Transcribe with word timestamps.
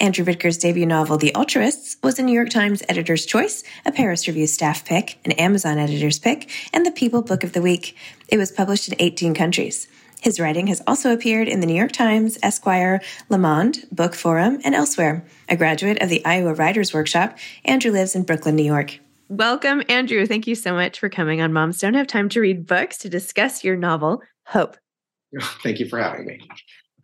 Andrew 0.00 0.24
Ridker's 0.24 0.58
debut 0.58 0.86
novel, 0.86 1.16
The 1.16 1.34
Altruists, 1.34 1.96
was 2.02 2.18
a 2.18 2.22
New 2.22 2.32
York 2.32 2.50
Times 2.50 2.82
Editor's 2.88 3.26
Choice, 3.26 3.62
a 3.86 3.92
Paris 3.92 4.26
Review 4.26 4.46
staff 4.46 4.84
pick, 4.84 5.18
an 5.24 5.32
Amazon 5.32 5.78
Editor's 5.78 6.18
pick, 6.18 6.50
and 6.72 6.84
the 6.84 6.90
People 6.90 7.22
Book 7.22 7.44
of 7.44 7.52
the 7.52 7.62
Week. 7.62 7.96
It 8.28 8.38
was 8.38 8.50
published 8.50 8.88
in 8.88 8.96
18 8.98 9.34
countries. 9.34 9.86
His 10.20 10.40
writing 10.40 10.66
has 10.68 10.82
also 10.86 11.12
appeared 11.12 11.48
in 11.48 11.60
the 11.60 11.66
New 11.66 11.76
York 11.76 11.92
Times, 11.92 12.38
Esquire, 12.42 13.00
Le 13.28 13.38
Monde, 13.38 13.84
Bookforum, 13.94 14.60
and 14.64 14.74
elsewhere. 14.74 15.24
A 15.48 15.56
graduate 15.56 16.02
of 16.02 16.08
the 16.08 16.24
Iowa 16.24 16.54
Writers 16.54 16.92
Workshop, 16.92 17.36
Andrew 17.64 17.92
lives 17.92 18.16
in 18.16 18.22
Brooklyn, 18.22 18.56
New 18.56 18.64
York. 18.64 18.98
Welcome, 19.28 19.82
Andrew. 19.88 20.26
Thank 20.26 20.46
you 20.46 20.54
so 20.54 20.74
much 20.74 20.98
for 20.98 21.08
coming 21.08 21.40
on 21.40 21.52
Moms 21.52 21.78
Don't 21.78 21.94
Have 21.94 22.06
Time 22.06 22.28
to 22.30 22.40
Read 22.40 22.66
Books 22.66 22.98
to 22.98 23.08
discuss 23.08 23.62
your 23.62 23.76
novel, 23.76 24.22
Hope. 24.46 24.76
Thank 25.62 25.78
you 25.78 25.88
for 25.88 25.98
having 25.98 26.26
me. 26.26 26.40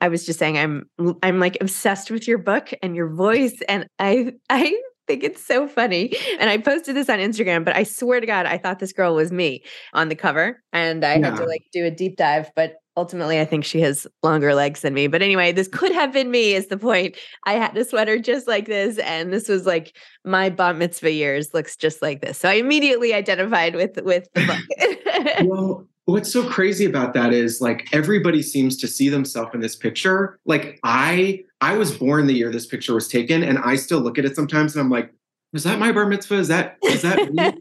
I 0.00 0.08
was 0.08 0.24
just 0.26 0.38
saying 0.38 0.58
I'm 0.58 0.88
I'm 1.22 1.38
like 1.38 1.58
obsessed 1.60 2.10
with 2.10 2.26
your 2.26 2.38
book 2.38 2.70
and 2.82 2.96
your 2.96 3.08
voice 3.08 3.60
and 3.68 3.86
I 3.98 4.32
I 4.48 4.80
think 5.10 5.24
it's 5.24 5.44
so 5.44 5.66
funny. 5.66 6.14
And 6.38 6.48
I 6.48 6.58
posted 6.58 6.94
this 6.94 7.08
on 7.08 7.18
Instagram, 7.18 7.64
but 7.64 7.74
I 7.74 7.82
swear 7.82 8.20
to 8.20 8.26
God, 8.26 8.46
I 8.46 8.58
thought 8.58 8.78
this 8.78 8.92
girl 8.92 9.16
was 9.16 9.32
me 9.32 9.64
on 9.92 10.08
the 10.08 10.14
cover. 10.14 10.62
And 10.72 11.04
I 11.04 11.18
had 11.18 11.36
to 11.36 11.44
like 11.44 11.64
do 11.72 11.84
a 11.84 11.90
deep 11.90 12.16
dive, 12.16 12.50
but 12.54 12.74
ultimately 12.96 13.40
I 13.40 13.44
think 13.44 13.64
she 13.64 13.80
has 13.80 14.06
longer 14.22 14.54
legs 14.54 14.82
than 14.82 14.94
me. 14.94 15.08
But 15.08 15.22
anyway, 15.22 15.50
this 15.50 15.68
could 15.68 15.92
have 15.92 16.12
been 16.12 16.30
me 16.30 16.54
is 16.54 16.68
the 16.68 16.76
point. 16.76 17.16
I 17.44 17.54
had 17.54 17.76
a 17.76 17.84
sweater 17.84 18.18
just 18.18 18.46
like 18.46 18.66
this, 18.66 18.98
and 18.98 19.32
this 19.32 19.48
was 19.48 19.66
like 19.66 19.96
my 20.24 20.48
bat 20.48 20.76
mitzvah 20.76 21.12
years 21.12 21.54
looks 21.54 21.76
just 21.76 22.02
like 22.02 22.20
this. 22.20 22.38
So 22.38 22.48
I 22.48 22.54
immediately 22.54 23.12
identified 23.12 23.74
with 23.74 24.00
with 24.02 24.28
the 24.34 24.46
book. 24.46 25.46
Well, 25.48 25.86
what's 26.10 26.32
so 26.32 26.48
crazy 26.48 26.84
about 26.84 27.14
that 27.14 27.32
is 27.32 27.60
like 27.60 27.88
everybody 27.92 28.42
seems 28.42 28.76
to 28.78 28.88
see 28.88 29.08
themselves 29.08 29.50
in 29.54 29.60
this 29.60 29.76
picture. 29.76 30.38
Like 30.44 30.78
I 30.84 31.44
I 31.60 31.76
was 31.76 31.96
born 31.96 32.26
the 32.26 32.34
year 32.34 32.50
this 32.50 32.66
picture 32.66 32.94
was 32.94 33.08
taken 33.08 33.42
and 33.42 33.58
I 33.58 33.76
still 33.76 34.00
look 34.00 34.18
at 34.18 34.24
it 34.24 34.36
sometimes 34.36 34.74
and 34.74 34.82
I'm 34.82 34.90
like, 34.90 35.12
is 35.52 35.64
that 35.64 35.78
my 35.78 35.92
bar 35.92 36.06
mitzvah? 36.06 36.36
Is 36.36 36.48
that 36.48 36.78
is 36.84 37.02
that 37.02 37.32
me? 37.32 37.52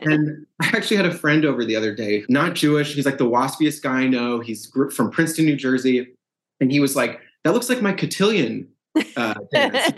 and 0.12 0.46
I 0.60 0.68
actually 0.68 0.96
had 0.96 1.06
a 1.06 1.14
friend 1.14 1.44
over 1.44 1.64
the 1.64 1.76
other 1.76 1.94
day, 1.94 2.24
not 2.28 2.54
Jewish. 2.54 2.94
He's 2.94 3.06
like 3.06 3.18
the 3.18 3.28
waspiest 3.28 3.82
guy 3.82 4.00
I 4.00 4.06
know. 4.08 4.40
He's 4.40 4.70
from 4.94 5.10
Princeton, 5.10 5.44
New 5.44 5.56
Jersey. 5.56 6.14
And 6.60 6.70
he 6.70 6.80
was 6.80 6.94
like, 6.94 7.20
that 7.44 7.52
looks 7.52 7.68
like 7.68 7.82
my 7.82 7.92
cotillion 7.92 8.68
uh, 9.16 9.34
dance. 9.52 9.92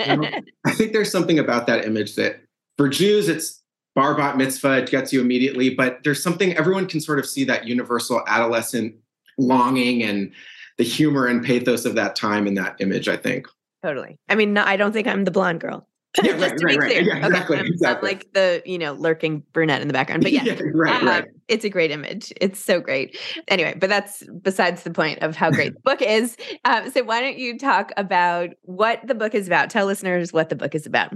I 0.65 0.73
think 0.73 0.93
there's 0.93 1.11
something 1.11 1.39
about 1.39 1.67
that 1.67 1.85
image 1.85 2.15
that 2.17 2.41
for 2.79 2.89
Jews, 2.89 3.29
it's 3.29 3.63
bar 3.95 4.17
bat 4.17 4.37
mitzvah, 4.37 4.79
it 4.79 4.91
gets 4.91 5.13
you 5.13 5.21
immediately, 5.21 5.71
but 5.75 5.99
there's 6.05 6.23
something 6.23 6.53
everyone 6.57 6.87
can 6.87 7.01
sort 7.01 7.19
of 7.19 7.27
see 7.27 7.45
that 7.45 7.67
universal 7.67 8.23
adolescent 8.27 8.95
longing 9.39 10.03
and 10.03 10.33
the 10.79 10.85
humor 10.85 11.27
and 11.27 11.45
pathos 11.45 11.85
of 11.85 11.95
that 11.95 12.17
time 12.17 12.47
in 12.47 12.55
that 12.55 12.77
image, 12.81 13.09
I 13.09 13.17
think. 13.17 13.47
Totally. 13.83 14.19
I 14.29 14.35
mean, 14.35 14.53
no, 14.53 14.65
I 14.65 14.77
don't 14.77 14.93
think 14.93 15.07
I'm 15.07 15.25
the 15.25 15.31
blonde 15.31 15.61
girl. 15.61 15.87
Yeah, 16.23 16.37
Just 16.39 16.41
right, 16.43 16.51
to 16.51 16.57
be 16.59 16.65
right, 16.65 16.79
right. 16.79 16.91
clear. 16.91 17.03
Yeah, 17.03 17.17
Okay, 17.17 17.27
exactly, 17.27 17.57
I'm- 17.57 17.97
I'm, 17.97 18.03
like 18.03 18.33
the, 18.35 18.63
you 18.65 18.79
know, 18.79 18.93
lurking 18.93 19.43
brunette 19.53 19.83
in 19.83 19.89
the 19.89 19.95
background. 19.95 20.23
But 20.23 20.31
yeah, 20.33 20.45
right, 20.73 21.03
um, 21.03 21.09
right. 21.09 21.25
it's 21.49 21.65
a 21.65 21.69
great 21.69 21.91
image. 21.91 22.33
It's 22.41 22.61
so 22.61 22.81
great. 22.81 23.19
Anyway, 23.49 23.75
but 23.77 23.89
that's 23.91 24.23
besides 24.41 24.85
the 24.85 24.93
point 24.93 25.19
of 25.23 25.35
how 25.35 25.51
great 25.51 25.75
the 25.75 25.81
book 25.85 26.01
is. 26.03 26.37
Um, 26.65 26.89
so 26.93 27.03
why 27.03 27.21
don't 27.21 27.37
you 27.37 27.59
talk 27.59 27.91
about 27.97 28.51
what 28.63 29.01
the 29.07 29.15
book 29.15 29.35
is 29.35 29.47
about? 29.49 29.71
Tell 29.71 29.87
listeners 29.87 30.33
what 30.33 30.49
the 30.51 30.57
book 30.57 30.75
is 30.77 30.87
about. 30.87 31.13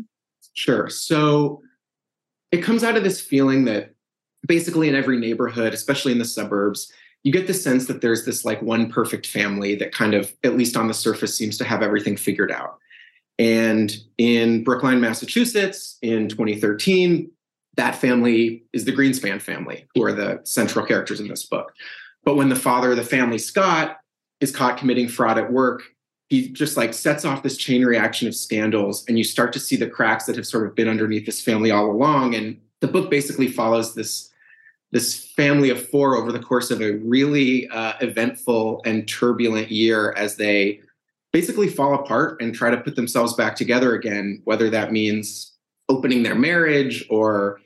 Sure. 0.54 0.90
So 0.90 1.62
it 2.52 2.58
comes 2.58 2.84
out 2.84 2.96
of 2.96 3.04
this 3.04 3.20
feeling 3.20 3.64
that 3.66 3.94
basically 4.46 4.88
in 4.88 4.94
every 4.94 5.18
neighborhood, 5.18 5.74
especially 5.74 6.12
in 6.12 6.18
the 6.18 6.24
suburbs, 6.24 6.92
you 7.24 7.32
get 7.32 7.46
the 7.46 7.54
sense 7.54 7.86
that 7.86 8.00
there's 8.00 8.24
this 8.24 8.44
like 8.44 8.62
one 8.62 8.90
perfect 8.90 9.26
family 9.26 9.74
that 9.74 9.92
kind 9.92 10.14
of, 10.14 10.32
at 10.44 10.56
least 10.56 10.76
on 10.76 10.88
the 10.88 10.94
surface, 10.94 11.36
seems 11.36 11.58
to 11.58 11.64
have 11.64 11.82
everything 11.82 12.16
figured 12.16 12.52
out. 12.52 12.78
And 13.38 13.96
in 14.16 14.64
Brookline, 14.64 15.00
Massachusetts, 15.00 15.98
in 16.02 16.28
2013, 16.28 17.30
that 17.76 17.94
family 17.94 18.64
is 18.72 18.84
the 18.84 18.92
Greenspan 18.92 19.40
family, 19.40 19.86
who 19.94 20.02
are 20.04 20.12
the 20.12 20.40
central 20.44 20.84
characters 20.84 21.20
in 21.20 21.28
this 21.28 21.44
book. 21.44 21.72
But 22.24 22.36
when 22.36 22.48
the 22.48 22.56
father 22.56 22.90
of 22.90 22.96
the 22.96 23.04
family, 23.04 23.38
Scott, 23.38 23.98
is 24.40 24.54
caught 24.54 24.78
committing 24.78 25.08
fraud 25.08 25.38
at 25.38 25.52
work, 25.52 25.82
he 26.28 26.48
just 26.48 26.76
like 26.76 26.92
sets 26.92 27.24
off 27.24 27.42
this 27.42 27.56
chain 27.56 27.84
reaction 27.84 28.28
of 28.28 28.34
scandals, 28.34 29.04
and 29.08 29.16
you 29.16 29.24
start 29.24 29.52
to 29.54 29.60
see 29.60 29.76
the 29.76 29.88
cracks 29.88 30.26
that 30.26 30.36
have 30.36 30.46
sort 30.46 30.66
of 30.66 30.74
been 30.74 30.88
underneath 30.88 31.26
this 31.26 31.40
family 31.40 31.70
all 31.70 31.90
along. 31.90 32.34
And 32.34 32.60
the 32.80 32.88
book 32.88 33.10
basically 33.10 33.48
follows 33.48 33.94
this 33.94 34.30
this 34.90 35.24
family 35.36 35.68
of 35.68 35.86
four 35.88 36.16
over 36.16 36.32
the 36.32 36.38
course 36.38 36.70
of 36.70 36.80
a 36.80 36.92
really 36.98 37.68
uh, 37.68 37.92
eventful 38.00 38.80
and 38.86 39.06
turbulent 39.06 39.70
year 39.70 40.12
as 40.16 40.36
they 40.36 40.80
basically 41.30 41.68
fall 41.68 41.94
apart 41.94 42.40
and 42.40 42.54
try 42.54 42.70
to 42.70 42.78
put 42.78 42.96
themselves 42.96 43.34
back 43.34 43.54
together 43.54 43.94
again, 43.94 44.40
whether 44.44 44.70
that 44.70 44.90
means 44.90 45.52
opening 45.90 46.22
their 46.22 46.34
marriage 46.34 47.06
or 47.10 47.60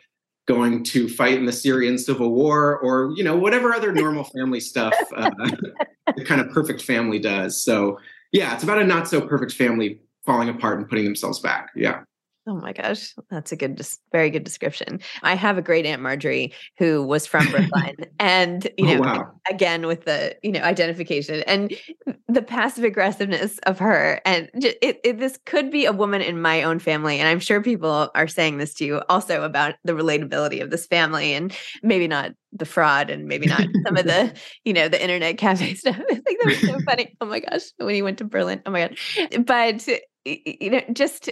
going 0.49 0.83
to 0.83 1.09
fight 1.09 1.35
in 1.35 1.47
the 1.47 1.53
Syrian 1.53 1.97
civil 1.97 2.31
war 2.31 2.79
or 2.79 3.13
you 3.17 3.23
know 3.23 3.37
whatever 3.37 3.73
other 3.73 3.93
normal 3.93 4.25
family 4.25 4.61
stuff 4.61 4.95
uh, 5.17 5.31
the 6.17 6.25
kind 6.25 6.41
of 6.41 6.51
perfect 6.51 6.83
family 6.83 7.19
does. 7.19 7.61
So 7.61 7.99
yeah, 8.33 8.55
it's 8.55 8.65
about 8.65 8.79
a 8.79 8.85
not 8.85 9.09
so 9.09 9.21
perfect 9.21 9.53
family 9.53 10.01
falling 10.25 10.49
apart 10.49 10.79
and 10.79 10.89
putting 10.89 11.05
themselves 11.05 11.39
back. 11.41 11.71
Yeah. 11.77 12.03
Oh 12.45 12.57
my 12.57 12.73
gosh, 12.73 13.15
that's 13.31 13.53
a 13.53 13.57
good, 13.57 13.81
very 14.11 14.29
good 14.29 14.43
description. 14.43 14.99
I 15.23 15.37
have 15.37 15.59
a 15.59 15.63
great 15.63 15.87
aunt 15.87 16.03
Marjorie 16.03 16.53
who 16.77 17.05
was 17.05 17.25
from 17.25 17.47
Brookline, 17.51 17.95
and 18.19 18.65
you 18.77 18.89
oh, 18.89 18.95
know, 18.95 18.99
oh, 18.99 19.01
wow. 19.03 19.33
again 19.49 19.87
with 19.87 20.07
the 20.07 20.37
you 20.43 20.51
know 20.51 20.61
identification 20.61 21.45
and 21.47 21.73
the 22.29 22.43
passive 22.43 22.83
aggressiveness 22.83 23.59
of 23.61 23.79
her, 23.79 24.21
and 24.25 24.51
it, 24.55 24.99
it, 25.05 25.19
this 25.21 25.39
could 25.47 25.71
be 25.71 25.85
a 25.85 25.93
woman 25.93 26.21
in 26.21 26.43
my 26.43 26.65
own 26.65 26.81
family, 26.81 27.21
and 27.21 27.29
I'm 27.29 27.39
sure 27.39 27.63
people 27.63 28.11
are 28.17 28.27
saying 28.27 28.59
this 28.59 28.75
to 28.75 28.85
you 28.85 29.03
also 29.09 29.45
about 29.45 29.77
the 29.85 29.93
relatability 29.93 30.61
of 30.61 30.71
this 30.71 30.89
family, 30.89 31.35
and 31.35 31.57
maybe 31.85 32.09
not 32.09 32.33
the 32.51 32.67
fraud, 32.67 33.09
and 33.09 33.27
maybe 33.27 33.47
not 33.47 33.65
some 33.87 33.97
of 33.97 34.05
the 34.05 34.35
you 34.65 34.73
know 34.73 34.89
the 34.89 35.01
internet 35.01 35.39
cafe 35.39 35.75
stuff. 35.75 35.97
like 36.11 36.25
that 36.25 36.47
was 36.47 36.61
so 36.61 36.81
funny. 36.81 37.15
Oh 37.21 37.27
my 37.27 37.39
gosh, 37.39 37.63
when 37.77 37.95
he 37.95 38.03
went 38.03 38.19
to 38.19 38.25
Berlin. 38.25 38.63
Oh 38.67 38.73
my 38.73 38.89
god, 38.89 39.47
but 39.47 39.87
you 40.25 40.71
know 40.71 40.83
just 40.93 41.31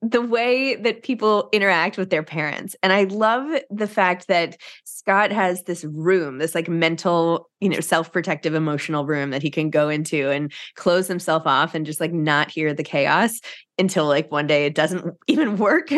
the 0.00 0.22
way 0.22 0.76
that 0.76 1.02
people 1.02 1.48
interact 1.52 1.98
with 1.98 2.10
their 2.10 2.22
parents. 2.22 2.76
And 2.82 2.92
I 2.92 3.04
love 3.04 3.60
the 3.70 3.88
fact 3.88 4.28
that 4.28 4.56
Scott 4.84 5.32
has 5.32 5.64
this 5.64 5.84
room, 5.84 6.38
this 6.38 6.54
like 6.54 6.68
mental, 6.68 7.50
you 7.60 7.68
know, 7.68 7.80
self-protective 7.80 8.54
emotional 8.54 9.06
room 9.06 9.30
that 9.30 9.42
he 9.42 9.50
can 9.50 9.70
go 9.70 9.88
into 9.88 10.30
and 10.30 10.52
close 10.76 11.08
himself 11.08 11.46
off 11.46 11.74
and 11.74 11.84
just 11.84 12.00
like 12.00 12.12
not 12.12 12.50
hear 12.50 12.72
the 12.72 12.84
chaos 12.84 13.40
until 13.76 14.06
like 14.06 14.30
one 14.30 14.46
day 14.46 14.66
it 14.66 14.74
doesn't 14.74 15.16
even 15.26 15.56
work. 15.56 15.90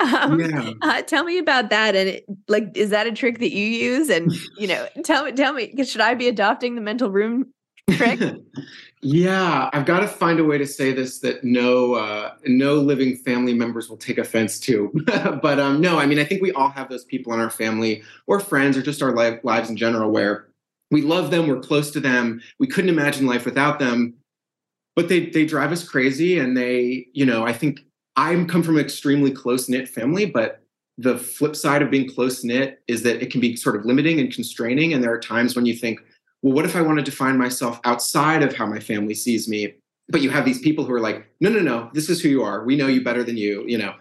um, 0.00 0.40
yeah. 0.40 0.72
uh, 0.82 1.02
tell 1.02 1.24
me 1.24 1.38
about 1.38 1.70
that. 1.70 1.96
And 1.96 2.08
it, 2.10 2.24
like, 2.48 2.76
is 2.76 2.90
that 2.90 3.06
a 3.06 3.12
trick 3.12 3.38
that 3.38 3.52
you 3.52 3.64
use? 3.64 4.10
And, 4.10 4.32
you 4.58 4.66
know, 4.66 4.86
tell 5.02 5.24
me, 5.24 5.32
tell 5.32 5.54
me, 5.54 5.72
should 5.84 6.00
I 6.02 6.14
be 6.14 6.28
adopting 6.28 6.74
the 6.74 6.82
mental 6.82 7.10
room 7.10 7.52
trick? 7.92 8.20
yeah, 9.02 9.68
I've 9.72 9.84
got 9.84 10.00
to 10.00 10.08
find 10.08 10.40
a 10.40 10.44
way 10.44 10.56
to 10.58 10.66
say 10.66 10.92
this 10.92 11.20
that 11.20 11.44
no 11.44 11.94
uh, 11.94 12.32
no 12.46 12.74
living 12.76 13.16
family 13.16 13.52
members 13.52 13.90
will 13.90 13.98
take 13.98 14.18
offense 14.18 14.58
to. 14.60 14.90
but 15.42 15.60
um, 15.60 15.80
no, 15.80 15.98
I 15.98 16.06
mean, 16.06 16.18
I 16.18 16.24
think 16.24 16.42
we 16.42 16.52
all 16.52 16.70
have 16.70 16.88
those 16.88 17.04
people 17.04 17.32
in 17.34 17.40
our 17.40 17.50
family 17.50 18.02
or 18.26 18.40
friends 18.40 18.76
or 18.76 18.82
just 18.82 19.02
our 19.02 19.12
lives 19.42 19.70
in 19.70 19.76
general 19.76 20.10
where 20.10 20.48
we 20.90 21.02
love 21.02 21.30
them, 21.30 21.46
we're 21.46 21.60
close 21.60 21.90
to 21.90 22.00
them, 22.00 22.40
we 22.58 22.66
couldn't 22.66 22.90
imagine 22.90 23.26
life 23.26 23.44
without 23.44 23.78
them, 23.78 24.14
but 24.94 25.08
they 25.08 25.26
they 25.26 25.44
drive 25.44 25.72
us 25.72 25.86
crazy, 25.86 26.38
and 26.38 26.56
they, 26.56 27.06
you 27.12 27.26
know, 27.26 27.44
I 27.44 27.52
think 27.52 27.80
I 28.16 28.34
come 28.44 28.62
from 28.62 28.76
an 28.78 28.84
extremely 28.84 29.30
close 29.30 29.68
knit 29.68 29.88
family, 29.88 30.24
but 30.24 30.62
the 30.96 31.18
flip 31.18 31.54
side 31.54 31.82
of 31.82 31.90
being 31.90 32.08
close 32.08 32.42
knit 32.42 32.80
is 32.88 33.02
that 33.02 33.22
it 33.22 33.30
can 33.30 33.42
be 33.42 33.56
sort 33.56 33.76
of 33.76 33.84
limiting 33.84 34.20
and 34.20 34.32
constraining, 34.32 34.94
and 34.94 35.04
there 35.04 35.12
are 35.12 35.20
times 35.20 35.54
when 35.54 35.66
you 35.66 35.74
think 35.74 36.00
well, 36.46 36.54
what 36.54 36.64
if 36.64 36.76
I 36.76 36.80
want 36.80 36.96
to 36.96 37.04
define 37.04 37.36
myself 37.36 37.80
outside 37.82 38.40
of 38.44 38.54
how 38.54 38.66
my 38.66 38.78
family 38.78 39.14
sees 39.14 39.48
me? 39.48 39.74
But 40.08 40.22
you 40.22 40.30
have 40.30 40.44
these 40.44 40.60
people 40.60 40.84
who 40.84 40.92
are 40.92 41.00
like, 41.00 41.26
no, 41.40 41.50
no, 41.50 41.58
no, 41.58 41.90
this 41.92 42.08
is 42.08 42.22
who 42.22 42.28
you 42.28 42.44
are. 42.44 42.64
We 42.64 42.76
know 42.76 42.86
you 42.86 43.02
better 43.02 43.24
than 43.24 43.36
you, 43.36 43.64
you 43.66 43.76
know. 43.76 43.94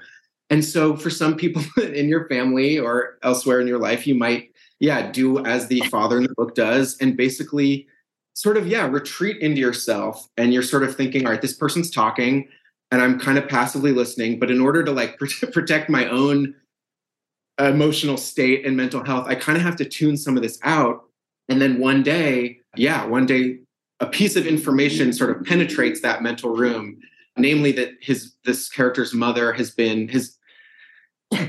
And 0.51 0.63
so 0.63 0.95
for 0.95 1.09
some 1.09 1.37
people 1.37 1.63
in 1.83 2.07
your 2.07 2.27
family 2.27 2.77
or 2.77 3.17
elsewhere 3.23 3.59
in 3.61 3.65
your 3.65 3.79
life, 3.79 4.05
you 4.05 4.13
might, 4.13 4.51
yeah, 4.79 5.09
do 5.09 5.43
as 5.43 5.69
the 5.69 5.79
father 5.89 6.17
in 6.17 6.23
the 6.25 6.35
book 6.37 6.53
does 6.53 6.95
and 7.01 7.17
basically 7.17 7.87
sort 8.35 8.57
of, 8.57 8.67
yeah, 8.67 8.85
retreat 8.85 9.41
into 9.41 9.59
yourself. 9.59 10.27
And 10.37 10.53
you're 10.53 10.61
sort 10.61 10.83
of 10.83 10.95
thinking, 10.95 11.25
all 11.25 11.31
right, 11.31 11.41
this 11.41 11.55
person's 11.57 11.89
talking 11.89 12.47
and 12.91 13.01
I'm 13.01 13.19
kind 13.19 13.39
of 13.39 13.49
passively 13.49 13.91
listening. 13.91 14.37
But 14.37 14.51
in 14.51 14.61
order 14.61 14.83
to 14.83 14.91
like 14.91 15.17
protect 15.51 15.89
my 15.89 16.07
own 16.09 16.53
emotional 17.57 18.17
state 18.17 18.67
and 18.67 18.77
mental 18.77 19.03
health, 19.03 19.25
I 19.27 19.33
kind 19.33 19.57
of 19.57 19.63
have 19.63 19.77
to 19.77 19.85
tune 19.85 20.15
some 20.15 20.37
of 20.37 20.43
this 20.43 20.59
out 20.61 21.04
and 21.49 21.61
then 21.61 21.79
one 21.79 22.03
day, 22.03 22.59
yeah, 22.75 23.05
one 23.05 23.25
day 23.25 23.59
a 23.99 24.05
piece 24.05 24.35
of 24.35 24.45
information 24.45 25.13
sort 25.13 25.29
of 25.29 25.43
penetrates 25.45 26.01
that 26.01 26.21
mental 26.21 26.55
room, 26.55 26.99
namely 27.37 27.71
that 27.73 27.91
his 28.01 28.33
this 28.43 28.69
character's 28.69 29.13
mother 29.13 29.53
has 29.53 29.71
been 29.71 30.07
has 30.09 30.37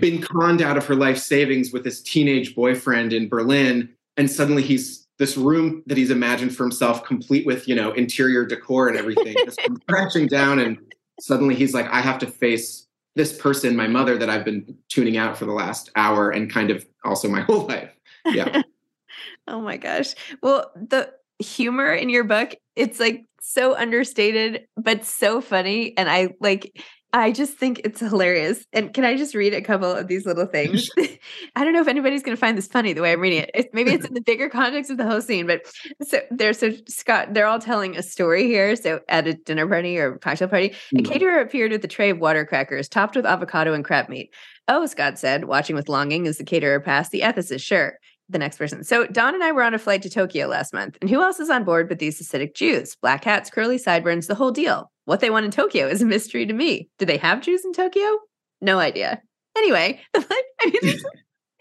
been 0.00 0.22
conned 0.22 0.62
out 0.62 0.76
of 0.76 0.86
her 0.86 0.94
life 0.94 1.18
savings 1.18 1.72
with 1.72 1.84
this 1.84 2.02
teenage 2.02 2.54
boyfriend 2.54 3.12
in 3.12 3.28
Berlin. 3.28 3.88
And 4.16 4.30
suddenly 4.30 4.62
he's 4.62 5.06
this 5.18 5.36
room 5.36 5.82
that 5.86 5.96
he's 5.96 6.10
imagined 6.10 6.54
for 6.54 6.64
himself, 6.64 7.04
complete 7.04 7.46
with, 7.46 7.66
you 7.68 7.74
know, 7.74 7.92
interior 7.92 8.44
decor 8.44 8.88
and 8.88 8.98
everything, 8.98 9.34
just 9.44 9.60
crashing 9.88 10.26
down. 10.26 10.58
And 10.58 10.78
suddenly 11.20 11.54
he's 11.54 11.74
like, 11.74 11.86
I 11.88 12.00
have 12.00 12.18
to 12.18 12.26
face 12.26 12.86
this 13.14 13.36
person, 13.36 13.74
my 13.76 13.86
mother, 13.86 14.18
that 14.18 14.28
I've 14.28 14.44
been 14.44 14.76
tuning 14.88 15.16
out 15.16 15.38
for 15.38 15.46
the 15.46 15.52
last 15.52 15.90
hour 15.96 16.30
and 16.30 16.50
kind 16.50 16.70
of 16.70 16.86
also 17.04 17.28
my 17.28 17.40
whole 17.42 17.66
life. 17.66 17.92
Yeah. 18.26 18.62
Oh 19.48 19.60
my 19.60 19.76
gosh. 19.76 20.14
Well, 20.42 20.70
the 20.74 21.12
humor 21.38 21.92
in 21.92 22.08
your 22.08 22.24
book, 22.24 22.54
it's 22.74 22.98
like 22.98 23.26
so 23.40 23.76
understated, 23.76 24.66
but 24.76 25.04
so 25.04 25.40
funny. 25.40 25.96
And 25.96 26.10
I 26.10 26.30
like, 26.40 26.82
I 27.12 27.30
just 27.30 27.56
think 27.56 27.80
it's 27.84 28.00
hilarious. 28.00 28.66
And 28.72 28.92
can 28.92 29.04
I 29.04 29.16
just 29.16 29.34
read 29.34 29.54
a 29.54 29.62
couple 29.62 29.90
of 29.90 30.08
these 30.08 30.26
little 30.26 30.46
things? 30.52 30.90
I 31.56 31.64
don't 31.64 31.72
know 31.72 31.80
if 31.80 31.88
anybody's 31.88 32.22
going 32.22 32.36
to 32.36 32.40
find 32.40 32.58
this 32.58 32.66
funny 32.66 32.92
the 32.92 33.02
way 33.02 33.12
I'm 33.12 33.20
reading 33.20 33.42
it. 33.42 33.50
It's, 33.54 33.68
maybe 33.72 33.92
it's 33.92 34.04
in 34.04 34.14
the 34.14 34.20
bigger 34.20 34.48
context 34.48 34.90
of 34.90 34.96
the 34.96 35.06
whole 35.06 35.20
scene, 35.20 35.46
but 35.46 35.62
so 36.02 36.20
there's 36.30 36.58
so 36.58 36.72
Scott, 36.88 37.34
they're 37.34 37.46
all 37.46 37.60
telling 37.60 37.96
a 37.96 38.02
story 38.02 38.44
here. 38.44 38.74
So 38.74 39.00
at 39.08 39.28
a 39.28 39.34
dinner 39.34 39.66
party 39.66 39.96
or 39.98 40.18
cocktail 40.18 40.48
party, 40.48 40.66
a 40.66 40.70
mm-hmm. 40.70 41.10
caterer 41.10 41.40
appeared 41.40 41.70
with 41.70 41.84
a 41.84 41.88
tray 41.88 42.10
of 42.10 42.18
water 42.18 42.44
crackers 42.44 42.88
topped 42.88 43.14
with 43.14 43.26
avocado 43.26 43.72
and 43.72 43.84
crab 43.84 44.08
meat. 44.08 44.34
Oh, 44.68 44.84
Scott 44.86 45.18
said, 45.18 45.44
watching 45.44 45.76
with 45.76 45.88
longing 45.88 46.26
as 46.26 46.38
the 46.38 46.44
caterer 46.44 46.80
passed 46.80 47.12
the 47.12 47.20
ethicist. 47.20 47.62
Sure 47.62 47.98
the 48.28 48.38
next 48.38 48.58
person. 48.58 48.84
So 48.84 49.06
Don 49.06 49.34
and 49.34 49.44
I 49.44 49.52
were 49.52 49.62
on 49.62 49.74
a 49.74 49.78
flight 49.78 50.02
to 50.02 50.10
Tokyo 50.10 50.46
last 50.46 50.72
month, 50.72 50.98
and 51.00 51.08
who 51.10 51.22
else 51.22 51.40
is 51.40 51.50
on 51.50 51.64
board 51.64 51.88
but 51.88 51.98
these 51.98 52.20
Hasidic 52.20 52.54
Jews? 52.54 52.96
Black 52.96 53.24
hats, 53.24 53.50
curly 53.50 53.78
sideburns, 53.78 54.26
the 54.26 54.34
whole 54.34 54.50
deal. 54.50 54.90
What 55.04 55.20
they 55.20 55.30
want 55.30 55.44
in 55.44 55.50
Tokyo 55.50 55.86
is 55.86 56.02
a 56.02 56.06
mystery 56.06 56.46
to 56.46 56.52
me. 56.52 56.88
Do 56.98 57.06
they 57.06 57.18
have 57.18 57.42
Jews 57.42 57.64
in 57.64 57.72
Tokyo? 57.72 58.18
No 58.60 58.78
idea. 58.78 59.22
Anyway, 59.56 60.00
I 60.14 60.42
mean, 60.64 60.98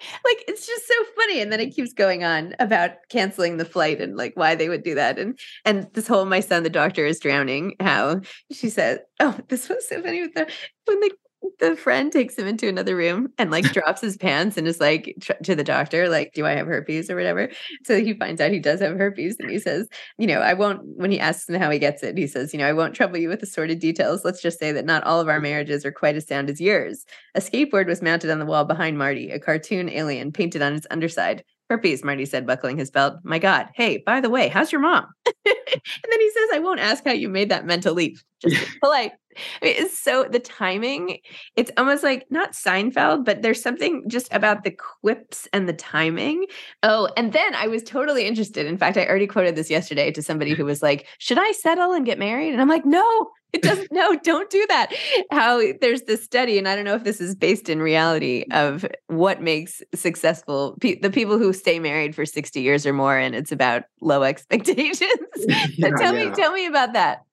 like 0.26 0.44
it's 0.48 0.68
just 0.68 0.88
so 0.88 0.94
funny 1.16 1.40
and 1.40 1.52
then 1.52 1.60
it 1.60 1.74
keeps 1.74 1.94
going 1.94 2.24
on 2.24 2.56
about 2.60 2.92
canceling 3.10 3.58
the 3.58 3.66
flight 3.66 4.02
and 4.02 4.18
like 4.18 4.34
why 4.36 4.56
they 4.56 4.70
would 4.70 4.84
do 4.84 4.96
that 4.96 5.18
and 5.18 5.40
and 5.64 5.88
this 5.94 6.08
whole 6.08 6.26
my 6.26 6.40
son 6.40 6.64
the 6.64 6.70
doctor 6.70 7.06
is 7.06 7.20
drowning 7.20 7.76
how 7.80 8.20
she 8.52 8.70
said 8.70 9.00
oh 9.20 9.38
this 9.48 9.70
was 9.70 9.88
so 9.88 10.02
funny 10.02 10.22
with 10.22 10.34
the 10.34 10.50
when 10.86 11.00
the 11.00 11.12
the 11.60 11.76
friend 11.76 12.12
takes 12.12 12.38
him 12.38 12.48
into 12.48 12.68
another 12.68 12.96
room 12.96 13.32
and 13.38 13.52
like 13.52 13.64
drops 13.74 14.02
his 14.02 14.18
pants 14.18 14.58
and 14.58 14.68
is 14.68 14.80
like 14.80 15.16
tr- 15.22 15.34
to 15.44 15.56
the 15.56 15.64
doctor 15.64 16.10
like 16.10 16.34
do 16.34 16.46
i 16.46 16.52
have 16.52 16.68
herpes 16.68 17.10
or 17.10 17.16
whatever 17.16 17.50
so 17.84 18.00
he 18.00 18.14
finds 18.14 18.42
out 18.42 18.52
he 18.52 18.60
does 18.60 18.80
have 18.80 18.98
herpes 18.98 19.38
and 19.40 19.50
he 19.50 19.60
says 19.60 19.88
you 20.18 20.28
know 20.28 20.40
i 20.40 20.54
won't 20.54 20.82
when 20.84 21.12
he 21.12 21.20
asks 21.20 21.50
him 21.50 21.60
how 21.60 21.70
he 21.70 21.80
gets 21.80 22.04
it 22.04 22.18
he 22.18 22.28
says 22.28 22.54
you 22.54 22.60
know 22.60 22.68
i 22.68 22.74
won't 22.74 22.94
trouble 22.94 23.18
you 23.18 23.30
with 23.30 23.40
the 23.40 23.46
sordid 23.46 23.80
details 23.80 24.24
let's 24.24 24.42
just 24.42 24.60
say 24.60 24.72
that 24.72 24.86
not 24.86 25.04
all 25.04 25.20
of 25.20 25.28
our 25.28 25.36
mm-hmm. 25.36 25.44
marriages 25.44 25.86
are 25.86 25.92
quite 25.92 26.16
as 26.16 26.28
sound 26.28 26.50
as 26.50 26.62
yours 26.62 27.06
a 27.36 27.40
skateboard 27.40 27.88
was 27.88 28.02
mounted 28.02 28.30
on 28.30 28.40
the 28.40 28.46
wall 28.46 28.66
behind 28.66 28.98
marty 28.98 29.30
a 29.32 29.40
cartoon 29.40 29.90
alien 29.90 30.32
painted 30.32 30.62
on 30.62 30.74
its 30.74 30.88
underside 30.92 31.44
Herpes, 31.70 32.04
Marty 32.04 32.26
said, 32.26 32.46
buckling 32.46 32.78
his 32.78 32.92
belt. 32.92 33.16
My 33.24 33.40
God. 33.40 33.70
Hey, 33.74 34.04
by 34.06 34.22
the 34.22 34.30
way, 34.30 34.50
how's 34.50 34.72
your 34.72 34.82
mom? 34.82 35.08
and 35.26 35.36
then 35.46 36.20
he 36.20 36.32
says, 36.32 36.50
I 36.54 36.60
won't 36.60 36.80
ask 36.80 37.04
how 37.04 37.12
you 37.12 37.28
made 37.28 37.50
that 37.50 37.66
mental 37.66 37.94
leap. 37.94 38.20
Just 38.40 38.80
polite. 38.84 39.14
I 39.62 39.66
mean, 39.66 39.76
it's 39.78 39.98
so 39.98 40.26
the 40.30 40.40
timing, 40.40 41.20
it's 41.56 41.72
almost 41.78 42.04
like 42.04 42.26
not 42.30 42.54
Seinfeld, 42.54 43.26
but 43.26 43.42
there's 43.42 43.62
something 43.62 44.04
just 44.08 44.32
about 44.34 44.64
the 44.64 44.72
quips 44.72 45.48
and 45.54 45.68
the 45.68 45.74
timing. 45.74 46.46
Oh, 46.84 47.10
and 47.18 47.34
then 47.34 47.56
I 47.56 47.68
was 47.68 47.84
totally 47.84 48.26
interested. 48.26 48.66
In 48.66 48.78
fact, 48.78 48.98
I 48.98 49.06
already 49.06 49.28
quoted 49.28 49.56
this 49.56 49.70
yesterday 49.70 50.12
to 50.12 50.22
somebody 50.22 50.54
who 50.54 50.66
was 50.66 50.82
like, 50.82 51.08
Should 51.20 51.40
I 51.40 51.52
settle 51.52 51.94
and 51.94 52.06
get 52.06 52.20
married? 52.20 52.54
And 52.54 52.62
I'm 52.62 52.70
like, 52.70 52.86
No, 52.86 53.30
it 53.56 53.62
doesn't 53.62 53.92
no 53.92 54.18
don't 54.24 54.50
do 54.50 54.66
that 54.68 54.94
how 55.32 55.62
there's 55.80 56.04
this 56.04 56.24
study 56.24 56.58
and 56.58 56.68
i 56.68 56.76
don't 56.76 56.86
know 56.86 56.96
if 56.96 57.04
this 57.04 57.22
is 57.22 57.34
based 57.34 57.70
in 57.70 57.82
reality 57.82 58.44
of 58.52 58.86
what 59.08 59.42
makes 59.42 59.82
successful 59.94 60.76
pe- 60.82 61.00
the 61.00 61.10
people 61.10 61.38
who 61.38 61.54
stay 61.54 61.80
married 61.80 62.14
for 62.14 62.26
60 62.26 62.62
years 62.62 62.86
or 62.86 62.94
more 62.94 63.18
and 63.18 63.34
it's 63.34 63.52
about 63.52 63.84
low 64.02 64.24
expectations 64.34 65.10
yeah, 65.78 65.90
tell 65.98 66.14
yeah. 66.14 66.30
me 66.30 66.36
tell 66.36 66.52
me 66.52 66.66
about 66.66 66.94
that 66.94 67.24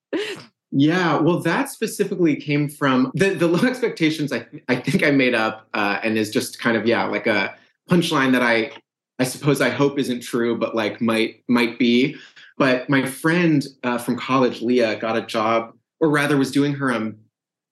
yeah, 0.75 1.19
well, 1.19 1.39
that 1.41 1.69
specifically 1.69 2.35
came 2.35 2.67
from 2.67 3.11
the, 3.13 3.29
the 3.35 3.47
low 3.47 3.61
expectations. 3.69 4.33
I 4.33 4.45
I 4.67 4.75
think 4.75 5.03
I 5.03 5.11
made 5.11 5.35
up, 5.35 5.67
uh, 5.73 5.99
and 6.03 6.17
is 6.17 6.31
just 6.31 6.59
kind 6.59 6.75
of 6.75 6.87
yeah, 6.87 7.03
like 7.05 7.27
a 7.27 7.55
punchline 7.89 8.31
that 8.31 8.41
I 8.41 8.71
I 9.19 9.23
suppose 9.23 9.61
I 9.61 9.69
hope 9.69 9.99
isn't 9.99 10.21
true, 10.21 10.57
but 10.57 10.75
like 10.75 10.99
might 10.99 11.43
might 11.47 11.77
be. 11.77 12.15
But 12.57 12.89
my 12.89 13.05
friend 13.05 13.65
uh, 13.83 13.99
from 13.99 14.17
college, 14.17 14.61
Leah, 14.61 14.95
got 14.99 15.15
a 15.15 15.21
job, 15.21 15.75
or 15.99 16.09
rather, 16.09 16.37
was 16.37 16.51
doing 16.51 16.73
her 16.73 16.91
um, 16.91 17.17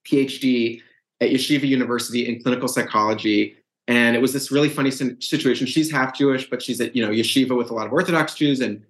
PhD 0.07 0.81
at 1.21 1.29
Yeshiva 1.29 1.67
University 1.67 2.27
in 2.27 2.41
clinical 2.41 2.67
psychology. 2.67 3.55
And 3.87 4.15
it 4.15 4.21
was 4.21 4.31
this 4.33 4.51
really 4.51 4.69
funny 4.69 4.91
situation. 4.91 5.65
She's 5.65 5.91
half 5.91 6.15
Jewish, 6.15 6.49
but 6.49 6.61
she's 6.61 6.79
at 6.79 6.95
you 6.95 7.03
know 7.03 7.11
yeshiva 7.11 7.57
with 7.57 7.71
a 7.71 7.73
lot 7.73 7.87
of 7.87 7.93
Orthodox 7.93 8.35
Jews, 8.35 8.61
and 8.61 8.83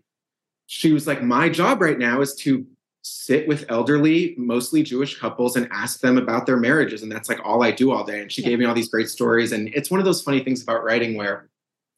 she 0.68 0.92
was 0.92 1.08
like, 1.08 1.24
"My 1.24 1.48
job 1.48 1.82
right 1.82 1.98
now 1.98 2.20
is 2.20 2.36
to 2.36 2.66
sit 3.04 3.48
with 3.48 3.66
elderly, 3.70 4.36
mostly 4.38 4.84
Jewish 4.84 5.20
couples 5.20 5.56
and 5.56 5.68
ask 5.72 6.02
them 6.02 6.18
about 6.18 6.46
their 6.46 6.58
marriages. 6.58 7.02
And 7.02 7.12
that's 7.12 7.30
like 7.30 7.40
all 7.44 7.64
I 7.64 7.72
do 7.72 7.92
all 7.92 8.04
day. 8.04 8.22
And 8.22 8.32
she 8.32 8.42
yeah. 8.42 8.50
gave 8.50 8.60
me 8.60 8.66
all 8.66 8.76
these 8.76 8.90
great 8.90 9.10
stories. 9.10 9.52
And 9.52 9.70
it's 9.74 9.90
one 9.90 10.00
of 10.00 10.06
those 10.06 10.22
funny 10.22 10.44
things 10.44 10.62
about 10.62 10.84
writing 10.84 11.16
where 11.16 11.50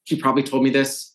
she 0.05 0.15
probably 0.15 0.43
told 0.43 0.63
me 0.63 0.69
this 0.69 1.13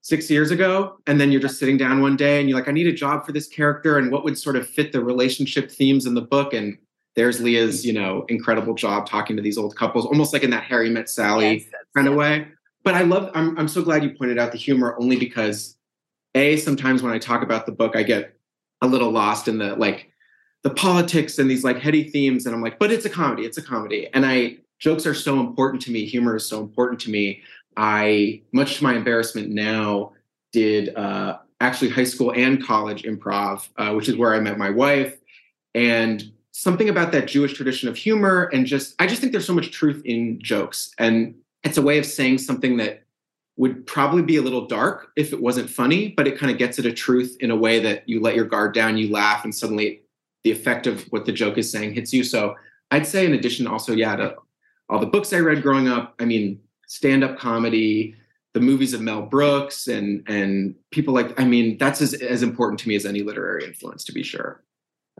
six 0.00 0.30
years 0.30 0.50
ago. 0.50 0.98
And 1.06 1.20
then 1.20 1.30
you're 1.30 1.40
just 1.40 1.58
sitting 1.58 1.76
down 1.76 2.00
one 2.00 2.16
day 2.16 2.40
and 2.40 2.48
you're 2.48 2.58
like, 2.58 2.68
I 2.68 2.72
need 2.72 2.86
a 2.86 2.92
job 2.92 3.26
for 3.26 3.32
this 3.32 3.46
character. 3.46 3.98
And 3.98 4.10
what 4.10 4.24
would 4.24 4.38
sort 4.38 4.56
of 4.56 4.66
fit 4.66 4.92
the 4.92 5.04
relationship 5.04 5.70
themes 5.70 6.06
in 6.06 6.14
the 6.14 6.22
book? 6.22 6.54
And 6.54 6.78
there's 7.14 7.40
Leah's, 7.40 7.84
you 7.84 7.92
know, 7.92 8.24
incredible 8.28 8.74
job 8.74 9.06
talking 9.06 9.36
to 9.36 9.42
these 9.42 9.58
old 9.58 9.76
couples, 9.76 10.06
almost 10.06 10.32
like 10.32 10.44
in 10.44 10.50
that 10.50 10.62
Harry 10.62 10.88
Met 10.88 11.10
Sally 11.10 11.54
yes, 11.54 11.64
kind 11.94 12.08
of 12.08 12.14
way. 12.14 12.48
But 12.84 12.94
I 12.94 13.02
love, 13.02 13.30
I'm, 13.34 13.58
I'm 13.58 13.68
so 13.68 13.82
glad 13.82 14.04
you 14.04 14.10
pointed 14.10 14.38
out 14.38 14.52
the 14.52 14.58
humor 14.58 14.96
only 14.98 15.16
because 15.16 15.76
A, 16.34 16.56
sometimes 16.56 17.02
when 17.02 17.12
I 17.12 17.18
talk 17.18 17.42
about 17.42 17.66
the 17.66 17.72
book, 17.72 17.96
I 17.96 18.04
get 18.04 18.37
a 18.82 18.86
little 18.86 19.10
lost 19.10 19.48
in 19.48 19.58
the 19.58 19.74
like 19.76 20.10
the 20.62 20.70
politics 20.70 21.38
and 21.38 21.50
these 21.50 21.64
like 21.64 21.78
heady 21.78 22.04
themes 22.04 22.46
and 22.46 22.54
i'm 22.54 22.62
like 22.62 22.78
but 22.78 22.90
it's 22.90 23.04
a 23.04 23.10
comedy 23.10 23.44
it's 23.44 23.58
a 23.58 23.62
comedy. 23.62 24.08
And 24.12 24.26
i 24.26 24.58
jokes 24.78 25.06
are 25.06 25.14
so 25.14 25.40
important 25.40 25.82
to 25.82 25.90
me 25.90 26.04
humor 26.04 26.36
is 26.36 26.46
so 26.46 26.60
important 26.60 27.00
to 27.00 27.10
me. 27.10 27.42
I 27.76 28.42
much 28.52 28.78
to 28.78 28.84
my 28.84 28.94
embarrassment 28.94 29.50
now 29.50 30.12
did 30.52 30.94
uh, 30.96 31.38
actually 31.60 31.90
high 31.90 32.04
school 32.04 32.32
and 32.32 32.64
college 32.64 33.02
improv 33.02 33.68
uh, 33.76 33.92
which 33.94 34.08
is 34.08 34.16
where 34.16 34.34
i 34.34 34.40
met 34.40 34.58
my 34.58 34.70
wife. 34.70 35.16
And 35.74 36.32
something 36.52 36.88
about 36.88 37.12
that 37.12 37.28
jewish 37.28 37.54
tradition 37.54 37.88
of 37.88 37.96
humor 37.96 38.50
and 38.52 38.66
just 38.66 38.94
i 38.98 39.06
just 39.06 39.20
think 39.20 39.32
there's 39.32 39.46
so 39.46 39.54
much 39.54 39.70
truth 39.70 40.02
in 40.04 40.40
jokes. 40.40 40.92
And 40.98 41.34
it's 41.64 41.78
a 41.78 41.82
way 41.82 41.98
of 41.98 42.06
saying 42.06 42.38
something 42.38 42.76
that 42.76 43.02
would 43.58 43.84
probably 43.86 44.22
be 44.22 44.36
a 44.36 44.42
little 44.42 44.66
dark 44.66 45.10
if 45.16 45.32
it 45.32 45.42
wasn't 45.42 45.68
funny, 45.68 46.14
but 46.16 46.28
it 46.28 46.38
kind 46.38 46.50
of 46.50 46.58
gets 46.58 46.78
at 46.78 46.86
a 46.86 46.92
truth 46.92 47.36
in 47.40 47.50
a 47.50 47.56
way 47.56 47.80
that 47.80 48.08
you 48.08 48.20
let 48.20 48.36
your 48.36 48.44
guard 48.44 48.72
down, 48.72 48.96
you 48.96 49.10
laugh, 49.10 49.42
and 49.44 49.54
suddenly 49.54 50.00
the 50.44 50.52
effect 50.52 50.86
of 50.86 51.02
what 51.10 51.26
the 51.26 51.32
joke 51.32 51.58
is 51.58 51.70
saying 51.70 51.92
hits 51.92 52.12
you. 52.12 52.22
So 52.22 52.54
I'd 52.92 53.06
say, 53.06 53.26
in 53.26 53.34
addition, 53.34 53.66
also, 53.66 53.92
yeah, 53.92 54.14
to 54.14 54.36
all 54.88 55.00
the 55.00 55.06
books 55.06 55.32
I 55.32 55.40
read 55.40 55.60
growing 55.60 55.88
up, 55.88 56.14
I 56.20 56.24
mean, 56.24 56.60
stand 56.86 57.24
up 57.24 57.36
comedy, 57.36 58.14
the 58.54 58.60
movies 58.60 58.94
of 58.94 59.00
Mel 59.00 59.22
Brooks, 59.22 59.88
and 59.88 60.22
and 60.28 60.76
people 60.92 61.12
like, 61.12 61.38
I 61.38 61.44
mean, 61.44 61.78
that's 61.78 62.00
as, 62.00 62.14
as 62.14 62.44
important 62.44 62.78
to 62.80 62.88
me 62.88 62.94
as 62.94 63.04
any 63.04 63.22
literary 63.22 63.64
influence, 63.64 64.04
to 64.04 64.12
be 64.12 64.22
sure. 64.22 64.62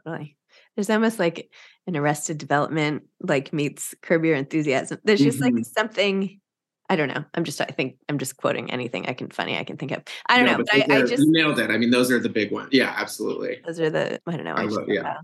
Really. 0.06 0.36
There's 0.76 0.90
almost 0.90 1.18
like 1.18 1.50
an 1.88 1.96
arrested 1.96 2.38
development, 2.38 3.02
like 3.20 3.52
meets 3.52 3.96
Curb 4.00 4.24
Your 4.24 4.36
Enthusiasm. 4.36 5.00
There's 5.02 5.18
just 5.18 5.40
mm-hmm. 5.40 5.56
like 5.56 5.66
something 5.66 6.40
I 6.88 6.96
don't 6.96 7.08
know. 7.08 7.24
I'm 7.34 7.44
just, 7.44 7.60
I 7.60 7.66
think 7.66 7.96
I'm 8.08 8.18
just 8.18 8.36
quoting 8.36 8.70
anything 8.70 9.06
I 9.06 9.12
can 9.12 9.28
funny 9.28 9.58
I 9.58 9.64
can 9.64 9.76
think 9.76 9.92
of. 9.92 10.02
I 10.26 10.36
don't 10.36 10.46
no, 10.46 10.52
know. 10.52 10.64
But 10.64 10.74
I, 10.74 10.96
are, 10.96 11.04
I, 11.04 11.06
just 11.06 11.24
nailed 11.26 11.58
it. 11.58 11.70
I 11.70 11.76
mean, 11.76 11.90
those 11.90 12.10
are 12.10 12.18
the 12.18 12.28
big 12.28 12.50
ones. 12.50 12.70
Yeah, 12.72 12.94
absolutely. 12.96 13.58
Those 13.66 13.78
are 13.80 13.90
the, 13.90 14.20
I 14.26 14.36
don't 14.36 14.44
know. 14.44 14.54
I, 14.54 14.62
I 14.62 14.64
love, 14.64 14.88
yeah. 14.88 15.18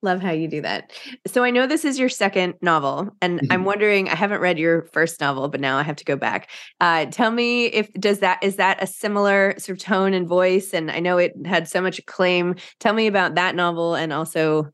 Love 0.00 0.20
how 0.20 0.30
you 0.30 0.46
do 0.46 0.60
that. 0.60 0.92
So 1.26 1.42
I 1.42 1.50
know 1.50 1.66
this 1.66 1.84
is 1.84 1.98
your 1.98 2.08
second 2.08 2.54
novel, 2.62 3.10
and 3.20 3.40
mm-hmm. 3.40 3.52
I'm 3.52 3.64
wondering. 3.64 4.08
I 4.08 4.14
haven't 4.14 4.40
read 4.40 4.56
your 4.56 4.82
first 4.92 5.20
novel, 5.20 5.48
but 5.48 5.60
now 5.60 5.76
I 5.76 5.82
have 5.82 5.96
to 5.96 6.04
go 6.04 6.14
back. 6.14 6.50
Uh, 6.80 7.06
tell 7.06 7.32
me 7.32 7.66
if 7.66 7.92
does 7.94 8.20
that 8.20 8.38
is 8.40 8.56
that 8.56 8.80
a 8.80 8.86
similar 8.86 9.56
sort 9.58 9.76
of 9.76 9.84
tone 9.84 10.14
and 10.14 10.28
voice? 10.28 10.72
And 10.72 10.88
I 10.88 11.00
know 11.00 11.18
it 11.18 11.32
had 11.44 11.66
so 11.66 11.80
much 11.80 11.98
acclaim. 11.98 12.54
Tell 12.78 12.94
me 12.94 13.08
about 13.08 13.34
that 13.34 13.56
novel, 13.56 13.96
and 13.96 14.12
also, 14.12 14.70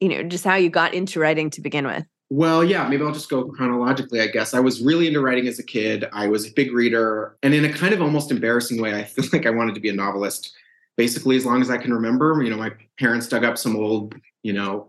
you 0.00 0.08
know, 0.08 0.24
just 0.24 0.44
how 0.44 0.56
you 0.56 0.70
got 0.70 0.92
into 0.92 1.20
writing 1.20 1.50
to 1.50 1.60
begin 1.60 1.86
with. 1.86 2.04
Well, 2.34 2.64
yeah, 2.64 2.88
maybe 2.88 3.04
I'll 3.04 3.12
just 3.12 3.30
go 3.30 3.44
chronologically, 3.44 4.20
I 4.20 4.26
guess. 4.26 4.54
I 4.54 4.58
was 4.58 4.82
really 4.82 5.06
into 5.06 5.20
writing 5.20 5.46
as 5.46 5.60
a 5.60 5.62
kid. 5.62 6.04
I 6.12 6.26
was 6.26 6.48
a 6.48 6.52
big 6.52 6.72
reader. 6.72 7.36
And 7.44 7.54
in 7.54 7.64
a 7.64 7.72
kind 7.72 7.94
of 7.94 8.02
almost 8.02 8.32
embarrassing 8.32 8.82
way, 8.82 8.92
I 8.92 9.04
feel 9.04 9.24
like 9.32 9.46
I 9.46 9.50
wanted 9.50 9.76
to 9.76 9.80
be 9.80 9.88
a 9.88 9.92
novelist 9.92 10.52
basically 10.96 11.36
as 11.36 11.46
long 11.46 11.62
as 11.62 11.70
I 11.70 11.78
can 11.78 11.94
remember. 11.94 12.42
You 12.42 12.50
know, 12.50 12.56
my 12.56 12.72
parents 12.98 13.28
dug 13.28 13.44
up 13.44 13.56
some 13.56 13.76
old, 13.76 14.16
you 14.42 14.52
know, 14.52 14.88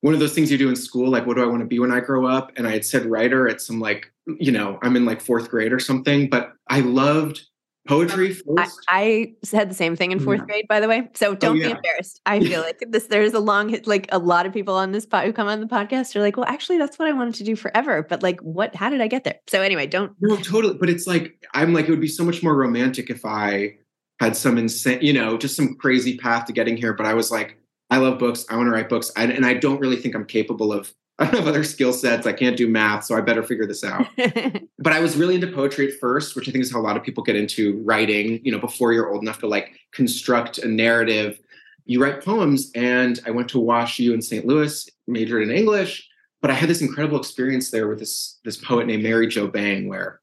one 0.00 0.14
of 0.14 0.20
those 0.20 0.32
things 0.32 0.50
you 0.50 0.56
do 0.56 0.70
in 0.70 0.76
school, 0.76 1.10
like, 1.10 1.26
what 1.26 1.36
do 1.36 1.42
I 1.42 1.46
want 1.46 1.60
to 1.60 1.66
be 1.66 1.78
when 1.78 1.92
I 1.92 2.00
grow 2.00 2.24
up? 2.24 2.50
And 2.56 2.66
I 2.66 2.70
had 2.70 2.86
said 2.86 3.04
writer 3.04 3.46
at 3.46 3.60
some 3.60 3.78
like, 3.78 4.10
you 4.38 4.50
know, 4.50 4.78
I'm 4.80 4.96
in 4.96 5.04
like 5.04 5.20
fourth 5.20 5.50
grade 5.50 5.74
or 5.74 5.80
something, 5.80 6.30
but 6.30 6.54
I 6.70 6.80
loved 6.80 7.42
poetry 7.86 8.30
um, 8.48 8.56
first? 8.56 8.80
I, 8.88 9.02
I, 9.02 9.34
said 9.44 9.70
the 9.70 9.74
same 9.74 9.96
thing 9.96 10.12
in 10.12 10.20
fourth 10.20 10.40
yeah. 10.40 10.46
grade, 10.46 10.66
by 10.68 10.80
the 10.80 10.88
way. 10.88 11.08
So 11.14 11.30
oh, 11.30 11.34
don't 11.34 11.52
oh, 11.52 11.54
yeah. 11.54 11.66
be 11.66 11.72
embarrassed. 11.72 12.20
I 12.26 12.40
feel 12.40 12.60
like 12.60 12.78
this. 12.88 13.06
There's 13.06 13.34
a 13.34 13.40
long, 13.40 13.76
like 13.86 14.08
a 14.12 14.18
lot 14.18 14.46
of 14.46 14.52
people 14.52 14.74
on 14.74 14.92
this 14.92 15.06
pod 15.06 15.24
who 15.24 15.32
come 15.32 15.48
on 15.48 15.60
the 15.60 15.66
podcast 15.66 16.14
are 16.16 16.20
like, 16.20 16.36
well, 16.36 16.46
actually, 16.46 16.78
that's 16.78 16.98
what 16.98 17.08
I 17.08 17.12
wanted 17.12 17.34
to 17.34 17.44
do 17.44 17.56
forever. 17.56 18.02
But 18.02 18.22
like, 18.22 18.40
what? 18.40 18.74
How 18.74 18.90
did 18.90 19.00
I 19.00 19.08
get 19.08 19.24
there? 19.24 19.38
So 19.48 19.62
anyway, 19.62 19.86
don't. 19.86 20.12
No, 20.20 20.36
totally. 20.36 20.74
But 20.74 20.90
it's 20.90 21.06
like 21.06 21.34
I'm 21.54 21.72
like 21.72 21.86
it 21.86 21.90
would 21.90 22.00
be 22.00 22.08
so 22.08 22.24
much 22.24 22.42
more 22.42 22.56
romantic 22.56 23.10
if 23.10 23.24
I 23.24 23.76
had 24.20 24.36
some 24.36 24.58
insane, 24.58 25.00
you 25.00 25.12
know, 25.12 25.38
just 25.38 25.56
some 25.56 25.74
crazy 25.76 26.16
path 26.16 26.44
to 26.46 26.52
getting 26.52 26.76
here. 26.76 26.92
But 26.92 27.06
I 27.06 27.14
was 27.14 27.30
like, 27.30 27.56
I 27.90 27.96
love 27.96 28.18
books. 28.18 28.44
I 28.50 28.56
want 28.56 28.66
to 28.66 28.72
write 28.72 28.88
books, 28.88 29.10
I, 29.16 29.24
and 29.24 29.44
I 29.44 29.54
don't 29.54 29.80
really 29.80 29.96
think 29.96 30.14
I'm 30.14 30.26
capable 30.26 30.72
of 30.72 30.92
I 31.20 31.24
don't 31.24 31.34
have 31.34 31.46
other 31.46 31.64
skill 31.64 31.92
sets. 31.92 32.26
I 32.26 32.32
can't 32.32 32.56
do 32.56 32.66
math, 32.66 33.04
so 33.04 33.14
I 33.14 33.20
better 33.20 33.42
figure 33.42 33.66
this 33.66 33.84
out. 33.84 34.06
but 34.78 34.92
I 34.94 35.00
was 35.00 35.18
really 35.18 35.34
into 35.34 35.48
poetry 35.48 35.88
at 35.88 35.98
first, 36.00 36.34
which 36.34 36.48
I 36.48 36.52
think 36.52 36.62
is 36.62 36.72
how 36.72 36.80
a 36.80 36.82
lot 36.82 36.96
of 36.96 37.02
people 37.02 37.22
get 37.22 37.36
into 37.36 37.76
writing, 37.84 38.40
you 38.42 38.50
know, 38.50 38.58
before 38.58 38.94
you're 38.94 39.12
old 39.12 39.22
enough 39.22 39.38
to 39.40 39.46
like 39.46 39.78
construct 39.92 40.58
a 40.58 40.68
narrative. 40.68 41.38
You 41.84 42.02
write 42.02 42.24
poems, 42.24 42.70
and 42.74 43.20
I 43.26 43.32
went 43.32 43.50
to 43.50 43.58
Wash 43.58 43.98
U 43.98 44.14
in 44.14 44.22
St. 44.22 44.46
Louis, 44.46 44.88
majored 45.06 45.42
in 45.42 45.50
English, 45.50 46.08
but 46.40 46.50
I 46.50 46.54
had 46.54 46.70
this 46.70 46.80
incredible 46.80 47.18
experience 47.18 47.70
there 47.70 47.86
with 47.86 47.98
this, 47.98 48.38
this 48.44 48.56
poet 48.56 48.86
named 48.86 49.02
Mary 49.02 49.26
Jo 49.26 49.46
Bang, 49.46 49.88
where 49.88 50.20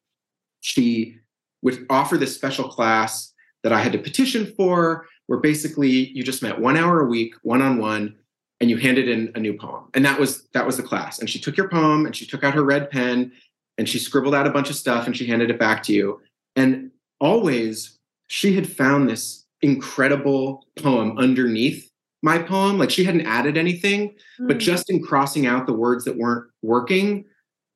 she 0.61 1.17
would 1.61 1.85
offer 1.91 2.17
this 2.17 2.33
special 2.33 2.69
class 2.69 3.33
that 3.61 3.71
I 3.71 3.79
had 3.79 3.91
to 3.91 3.99
petition 3.99 4.51
for, 4.57 5.05
where 5.27 5.39
basically 5.39 6.09
you 6.09 6.23
just 6.23 6.41
met 6.41 6.59
one 6.59 6.75
hour 6.75 7.01
a 7.01 7.07
week, 7.07 7.35
one 7.43 7.61
on 7.61 7.77
one, 7.77 8.15
and 8.59 8.69
you 8.69 8.77
handed 8.77 9.07
in 9.07 9.31
a 9.35 9.39
new 9.39 9.53
poem 9.53 9.85
and 9.93 10.03
that 10.05 10.19
was 10.19 10.47
that 10.53 10.65
was 10.65 10.77
the 10.77 10.83
class. 10.83 11.19
And 11.19 11.29
she 11.29 11.39
took 11.39 11.57
your 11.57 11.69
poem 11.69 12.05
and 12.05 12.15
she 12.15 12.25
took 12.25 12.43
out 12.43 12.53
her 12.53 12.63
red 12.63 12.89
pen 12.89 13.31
and 13.77 13.87
she 13.87 13.99
scribbled 13.99 14.35
out 14.35 14.47
a 14.47 14.51
bunch 14.51 14.69
of 14.69 14.75
stuff 14.75 15.05
and 15.05 15.15
she 15.15 15.27
handed 15.27 15.49
it 15.49 15.59
back 15.59 15.83
to 15.83 15.93
you. 15.93 16.21
And 16.55 16.91
always 17.19 17.97
she 18.27 18.53
had 18.53 18.69
found 18.69 19.09
this 19.09 19.45
incredible 19.61 20.65
poem 20.77 21.17
underneath 21.17 21.89
my 22.21 22.37
poem 22.37 22.77
like 22.77 22.91
she 22.91 23.03
hadn't 23.03 23.25
added 23.25 23.57
anything 23.57 24.09
mm. 24.39 24.47
but 24.47 24.55
hmm. 24.55 24.59
just 24.59 24.89
in 24.89 25.01
crossing 25.01 25.45
out 25.45 25.65
the 25.65 25.73
words 25.73 26.03
that 26.03 26.17
weren't 26.17 26.47
working 26.61 27.23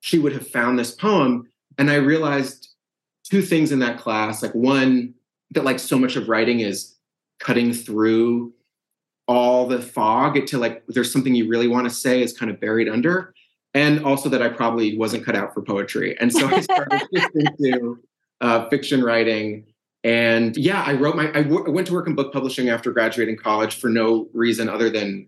she 0.02 0.20
would 0.20 0.34
have 0.34 0.48
found 0.48 0.78
this 0.78 0.92
poem. 0.92 1.48
And 1.78 1.90
i 1.90 1.96
realized 1.96 2.68
two 3.24 3.42
things 3.42 3.72
in 3.72 3.80
that 3.80 3.98
class. 3.98 4.44
Like 4.44 4.54
one 4.54 5.14
that 5.52 5.64
like 5.64 5.80
so 5.80 5.98
much 5.98 6.16
of 6.16 6.28
writing 6.28 6.60
is 6.60 6.96
cutting 7.40 7.72
through 7.72 8.54
all 9.32 9.66
the 9.66 9.82
fog 9.82 10.46
to 10.46 10.58
like 10.58 10.84
there's 10.90 11.10
something 11.10 11.34
you 11.34 11.48
really 11.48 11.70
want 11.70 11.88
to 11.88 11.90
say 11.90 12.22
is 12.22 12.38
kind 12.38 12.52
of 12.52 12.60
buried 12.60 12.90
under 12.90 13.34
and 13.74 14.04
also 14.04 14.28
that 14.28 14.42
i 14.42 14.50
probably 14.50 14.98
wasn't 14.98 15.24
cut 15.24 15.38
out 15.38 15.54
for 15.54 15.62
poetry 15.62 16.18
and 16.20 16.34
so 16.34 16.46
i 16.48 16.60
started 16.60 17.02
into 17.34 17.98
uh, 18.42 18.68
fiction 18.68 19.02
writing 19.02 19.66
and 20.04 20.58
yeah 20.58 20.84
i 20.84 20.92
wrote 20.92 21.16
my 21.16 21.30
I, 21.30 21.44
w- 21.44 21.66
I 21.66 21.70
went 21.70 21.88
to 21.88 21.94
work 21.94 22.08
in 22.08 22.16
book 22.16 22.34
publishing 22.34 22.68
after 22.68 22.92
graduating 22.92 23.38
college 23.38 23.76
for 23.76 23.90
no 23.90 24.28
reason 24.34 24.68
other 24.68 24.90
than 24.90 25.28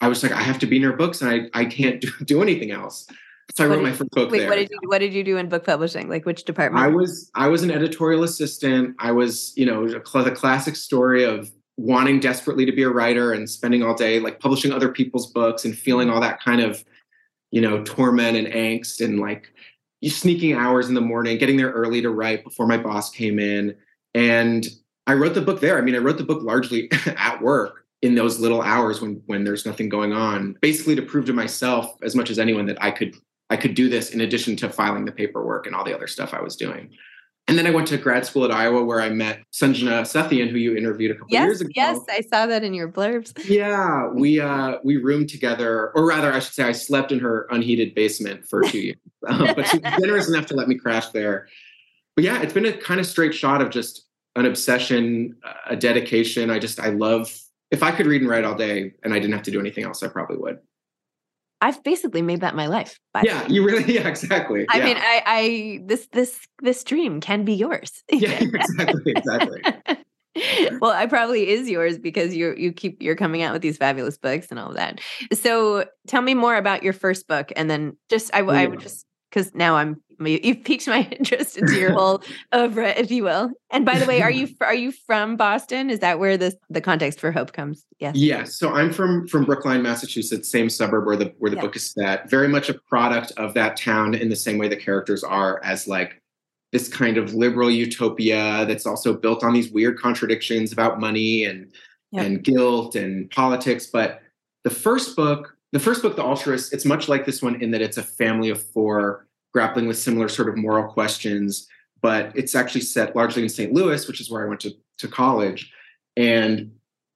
i 0.00 0.06
was 0.06 0.22
like 0.22 0.30
i 0.30 0.40
have 0.40 0.60
to 0.60 0.66
be 0.66 0.78
near 0.78 0.92
books 0.92 1.20
and 1.20 1.28
i, 1.28 1.60
I 1.60 1.64
can't 1.64 2.00
do, 2.00 2.12
do 2.24 2.42
anything 2.42 2.70
else 2.70 3.08
so 3.54 3.64
I 3.64 3.68
wrote 3.68 3.82
my 3.82 3.92
first 3.92 4.10
book 4.10 4.32
wait, 4.32 4.40
there. 4.40 4.48
What 4.48 4.56
did 4.56 4.70
you 4.70 4.78
What 4.88 4.98
did 4.98 5.14
you 5.14 5.22
do 5.22 5.36
in 5.36 5.48
book 5.48 5.64
publishing? 5.64 6.08
Like 6.08 6.26
which 6.26 6.44
department? 6.44 6.84
I 6.84 6.88
was 6.88 7.30
I 7.36 7.46
was 7.46 7.62
an 7.62 7.70
editorial 7.70 8.24
assistant. 8.24 8.96
I 8.98 9.12
was 9.12 9.52
you 9.56 9.64
know 9.64 9.86
the 9.86 10.00
classic 10.00 10.74
story 10.74 11.22
of 11.22 11.48
wanting 11.76 12.20
desperately 12.20 12.64
to 12.64 12.72
be 12.72 12.82
a 12.82 12.88
writer 12.88 13.32
and 13.32 13.48
spending 13.48 13.82
all 13.82 13.94
day 13.94 14.18
like 14.18 14.40
publishing 14.40 14.72
other 14.72 14.88
people's 14.88 15.30
books 15.30 15.64
and 15.64 15.76
feeling 15.76 16.08
all 16.08 16.20
that 16.20 16.40
kind 16.40 16.60
of, 16.60 16.84
you 17.50 17.60
know, 17.60 17.82
torment 17.84 18.36
and 18.36 18.48
angst 18.48 19.04
and 19.04 19.20
like 19.20 19.52
sneaking 20.04 20.54
hours 20.54 20.88
in 20.88 20.94
the 20.94 21.00
morning, 21.00 21.38
getting 21.38 21.56
there 21.56 21.72
early 21.72 22.00
to 22.00 22.10
write 22.10 22.44
before 22.44 22.66
my 22.66 22.76
boss 22.76 23.10
came 23.10 23.38
in. 23.38 23.76
And 24.14 24.66
I 25.06 25.14
wrote 25.14 25.34
the 25.34 25.40
book 25.40 25.60
there. 25.60 25.78
I 25.78 25.82
mean, 25.82 25.94
I 25.94 25.98
wrote 25.98 26.18
the 26.18 26.24
book 26.24 26.42
largely 26.42 26.90
at 27.06 27.40
work 27.42 27.84
in 28.02 28.14
those 28.14 28.38
little 28.38 28.62
hours 28.62 29.00
when 29.00 29.22
when 29.26 29.44
there's 29.44 29.66
nothing 29.66 29.88
going 29.88 30.12
on, 30.12 30.56
basically 30.60 30.94
to 30.96 31.02
prove 31.02 31.26
to 31.26 31.32
myself 31.32 31.96
as 32.02 32.14
much 32.14 32.30
as 32.30 32.38
anyone 32.38 32.66
that 32.66 32.82
I 32.82 32.90
could 32.90 33.14
I 33.50 33.56
could 33.56 33.74
do 33.74 33.88
this 33.88 34.10
in 34.10 34.20
addition 34.20 34.56
to 34.56 34.70
filing 34.70 35.04
the 35.04 35.12
paperwork 35.12 35.66
and 35.66 35.74
all 35.74 35.84
the 35.84 35.94
other 35.94 36.06
stuff 36.06 36.34
I 36.34 36.42
was 36.42 36.56
doing. 36.56 36.90
And 37.48 37.56
then 37.56 37.66
I 37.66 37.70
went 37.70 37.86
to 37.88 37.96
grad 37.96 38.26
school 38.26 38.44
at 38.44 38.50
Iowa 38.50 38.84
where 38.84 39.00
I 39.00 39.08
met 39.08 39.40
Sanjana 39.52 40.02
Sathian, 40.02 40.50
who 40.50 40.58
you 40.58 40.76
interviewed 40.76 41.12
a 41.12 41.14
couple 41.14 41.28
yes, 41.30 41.44
years 41.44 41.60
ago. 41.60 41.70
Yes, 41.76 42.00
I 42.10 42.20
saw 42.22 42.46
that 42.46 42.64
in 42.64 42.74
your 42.74 42.88
blurbs. 42.88 43.32
Yeah, 43.48 44.08
we 44.08 44.40
uh, 44.40 44.78
we 44.82 44.96
roomed 44.96 45.28
together, 45.28 45.92
or 45.94 46.04
rather, 46.06 46.32
I 46.32 46.40
should 46.40 46.54
say, 46.54 46.64
I 46.64 46.72
slept 46.72 47.12
in 47.12 47.20
her 47.20 47.46
unheated 47.50 47.94
basement 47.94 48.48
for 48.48 48.62
two 48.62 48.78
years. 48.78 48.96
Um, 49.26 49.54
but 49.56 49.66
she 49.66 49.78
was 49.78 49.92
generous 49.98 50.28
enough 50.28 50.46
to 50.46 50.54
let 50.54 50.68
me 50.68 50.76
crash 50.76 51.08
there. 51.08 51.48
But 52.14 52.22
yeah, 52.22 52.40
it's 52.42 52.52
been 52.52 52.66
a 52.66 52.72
kind 52.72 53.00
of 53.00 53.06
straight 53.06 53.34
shot 53.34 53.60
of 53.60 53.70
just 53.70 54.06
an 54.36 54.46
obsession, 54.46 55.34
a 55.68 55.74
dedication. 55.74 56.48
I 56.48 56.60
just 56.60 56.78
I 56.78 56.90
love. 56.90 57.36
If 57.72 57.82
I 57.82 57.90
could 57.90 58.06
read 58.06 58.20
and 58.20 58.30
write 58.30 58.44
all 58.44 58.54
day 58.54 58.92
and 59.02 59.12
I 59.12 59.18
didn't 59.18 59.32
have 59.32 59.42
to 59.44 59.50
do 59.50 59.58
anything 59.58 59.82
else, 59.82 60.00
I 60.04 60.08
probably 60.08 60.36
would. 60.36 60.60
I've 61.60 61.82
basically 61.82 62.22
made 62.22 62.42
that 62.42 62.54
my 62.54 62.66
life. 62.66 62.98
Yeah, 63.22 63.46
you 63.48 63.64
really, 63.64 63.84
yeah, 63.94 64.06
exactly. 64.06 64.66
I 64.68 64.78
yeah. 64.78 64.84
mean, 64.84 64.96
I, 64.98 65.22
I, 65.26 65.80
this, 65.84 66.08
this, 66.12 66.46
this 66.60 66.84
dream 66.84 67.20
can 67.20 67.44
be 67.44 67.54
yours. 67.54 68.02
yeah, 68.12 68.30
exactly, 68.40 69.12
exactly. 69.12 69.62
well, 70.80 70.90
I 70.90 71.06
probably 71.06 71.48
is 71.48 71.68
yours 71.68 71.98
because 71.98 72.36
you 72.36 72.54
you 72.58 72.70
keep 72.70 73.02
you're 73.02 73.16
coming 73.16 73.42
out 73.42 73.54
with 73.54 73.62
these 73.62 73.78
fabulous 73.78 74.18
books 74.18 74.48
and 74.50 74.60
all 74.60 74.68
of 74.68 74.76
that. 74.76 75.00
So, 75.32 75.86
tell 76.06 76.20
me 76.20 76.34
more 76.34 76.56
about 76.56 76.82
your 76.82 76.92
first 76.92 77.26
book, 77.26 77.50
and 77.56 77.70
then 77.70 77.96
just 78.10 78.34
I, 78.34 78.40
I 78.40 78.66
would 78.66 78.80
just 78.80 79.06
because 79.30 79.54
now 79.54 79.76
I'm 79.76 80.02
you've 80.20 80.64
piqued 80.64 80.86
my 80.86 81.02
interest 81.18 81.56
into 81.56 81.78
your 81.78 81.92
whole 81.92 82.22
oeuvre, 82.54 82.98
if 82.98 83.10
you 83.10 83.24
will. 83.24 83.50
And 83.70 83.84
by 83.84 83.98
the 83.98 84.06
way, 84.06 84.22
are 84.22 84.30
you 84.30 84.48
are 84.60 84.74
you 84.74 84.92
from 84.92 85.36
Boston? 85.36 85.90
Is 85.90 86.00
that 86.00 86.18
where 86.18 86.36
the 86.36 86.56
the 86.70 86.80
context 86.80 87.20
for 87.20 87.32
Hope 87.32 87.52
comes? 87.52 87.84
Yes. 87.98 88.16
Yes. 88.16 88.58
So 88.58 88.74
I'm 88.74 88.92
from 88.92 89.26
from 89.28 89.44
Brookline, 89.44 89.82
Massachusetts, 89.82 90.50
same 90.50 90.68
suburb 90.68 91.06
where 91.06 91.16
the 91.16 91.34
where 91.38 91.50
the 91.50 91.56
yeah. 91.56 91.62
book 91.62 91.76
is 91.76 91.90
set. 91.92 92.30
Very 92.30 92.48
much 92.48 92.68
a 92.68 92.74
product 92.74 93.32
of 93.36 93.54
that 93.54 93.76
town 93.76 94.14
in 94.14 94.28
the 94.28 94.36
same 94.36 94.58
way 94.58 94.68
the 94.68 94.76
characters 94.76 95.24
are 95.24 95.60
as 95.64 95.86
like 95.86 96.22
this 96.72 96.88
kind 96.88 97.16
of 97.16 97.32
liberal 97.34 97.70
utopia 97.70 98.64
that's 98.66 98.86
also 98.86 99.14
built 99.14 99.44
on 99.44 99.54
these 99.54 99.70
weird 99.70 99.98
contradictions 99.98 100.72
about 100.72 101.00
money 101.00 101.44
and 101.44 101.72
yep. 102.12 102.26
and 102.26 102.44
guilt 102.44 102.94
and 102.94 103.30
politics. 103.30 103.86
But 103.86 104.22
the 104.64 104.70
first 104.70 105.16
book, 105.16 105.56
the 105.72 105.78
first 105.78 106.02
book, 106.02 106.16
The 106.16 106.22
Altruist, 106.22 106.72
it's 106.72 106.84
much 106.84 107.08
like 107.08 107.24
this 107.24 107.42
one 107.42 107.60
in 107.62 107.70
that 107.70 107.82
it's 107.82 107.96
a 107.96 108.02
family 108.02 108.50
of 108.50 108.62
four 108.62 109.25
grappling 109.56 109.88
with 109.88 109.96
similar 109.96 110.28
sort 110.28 110.50
of 110.50 110.56
moral 110.58 110.86
questions. 110.92 111.66
But 112.02 112.30
it's 112.34 112.54
actually 112.54 112.82
set 112.82 113.16
largely 113.16 113.42
in 113.42 113.48
St. 113.48 113.72
Louis, 113.72 114.06
which 114.06 114.20
is 114.20 114.30
where 114.30 114.44
I 114.44 114.48
went 114.48 114.60
to, 114.60 114.72
to 114.98 115.08
college. 115.08 115.72
And 116.14 116.72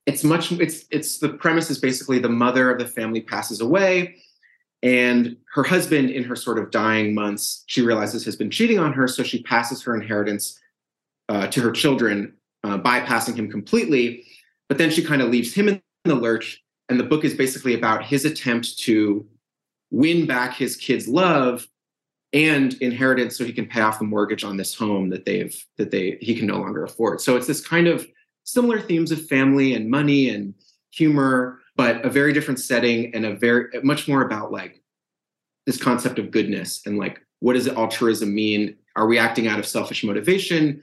it's 0.07 0.25
much 0.25 0.51
it's 0.53 0.87
it's 0.91 1.19
the 1.19 1.29
premise 1.29 1.69
is 1.69 1.79
basically 1.79 2.19
the 2.19 2.31
mother 2.31 2.71
of 2.71 2.79
the 2.79 2.87
family 2.87 3.21
passes 3.21 3.61
away 3.61 4.17
and 4.83 5.37
her 5.53 5.63
husband 5.63 6.09
in 6.09 6.25
her 6.25 6.35
sort 6.35 6.59
of 6.59 6.71
dying 6.71 7.15
months 7.15 7.65
she 7.67 7.83
realizes 7.83 8.25
has 8.25 8.37
been 8.37 8.51
cheating 8.51 8.79
on 8.79 8.95
her 8.95 9.07
so 9.07 9.23
she 9.23 9.43
passes 9.43 9.83
her 9.83 9.95
inheritance 9.95 10.59
uh, 11.29 11.47
to 11.49 11.61
her 11.61 11.71
children 11.71 12.33
uh, 12.65 12.79
bypassing 12.79 13.37
him 13.37 13.51
completely 13.51 14.25
but 14.69 14.79
then 14.79 14.91
she 14.91 15.05
kind 15.05 15.21
of 15.21 15.29
leaves 15.29 15.53
him 15.53 15.69
in 15.69 15.83
the 16.05 16.15
lurch 16.15 16.63
and 16.89 16.99
the 16.99 17.05
book 17.05 17.23
is 17.23 17.35
basically 17.35 17.75
about 17.75 18.03
his 18.03 18.25
attempt 18.25 18.79
to 18.79 19.27
win 19.91 20.27
back 20.27 20.55
his 20.55 20.77
kids 20.77 21.07
love 21.07 21.69
and 22.33 22.75
inheritance 22.75 23.37
so 23.37 23.45
he 23.45 23.53
can 23.53 23.67
pay 23.67 23.81
off 23.81 23.99
the 23.99 24.05
mortgage 24.05 24.45
on 24.45 24.57
this 24.57 24.75
home 24.75 25.11
that 25.11 25.25
they've 25.25 25.65
that 25.79 25.91
they 25.91 26.19
he 26.21 26.35
can 26.35 26.47
no 26.47 26.59
longer 26.59 26.85
afford. 26.85 27.21
So 27.21 27.37
it's 27.37 27.47
this 27.47 27.67
kind 27.67 27.89
of 27.89 28.07
similar 28.45 28.81
themes 28.81 29.11
of 29.11 29.27
family 29.27 29.75
and 29.75 29.91
money 29.91 30.29
and 30.29 30.55
humor 30.91 31.61
but 31.77 32.05
a 32.05 32.11
very 32.11 32.33
different 32.33 32.61
setting 32.61 33.15
and 33.15 33.25
a 33.25 33.35
very 33.35 33.69
much 33.83 34.07
more 34.07 34.23
about 34.23 34.53
like 34.53 34.83
this 35.67 35.81
concept 35.81 36.19
of 36.19 36.31
goodness 36.31 36.83
and 36.85 36.99
like 36.99 37.25
what 37.39 37.55
does 37.55 37.69
altruism 37.69 38.35
mean? 38.35 38.77
Are 38.97 39.07
we 39.07 39.19
acting 39.19 39.49
out 39.49 39.59
of 39.59 39.67
selfish 39.67 40.05
motivation? 40.05 40.83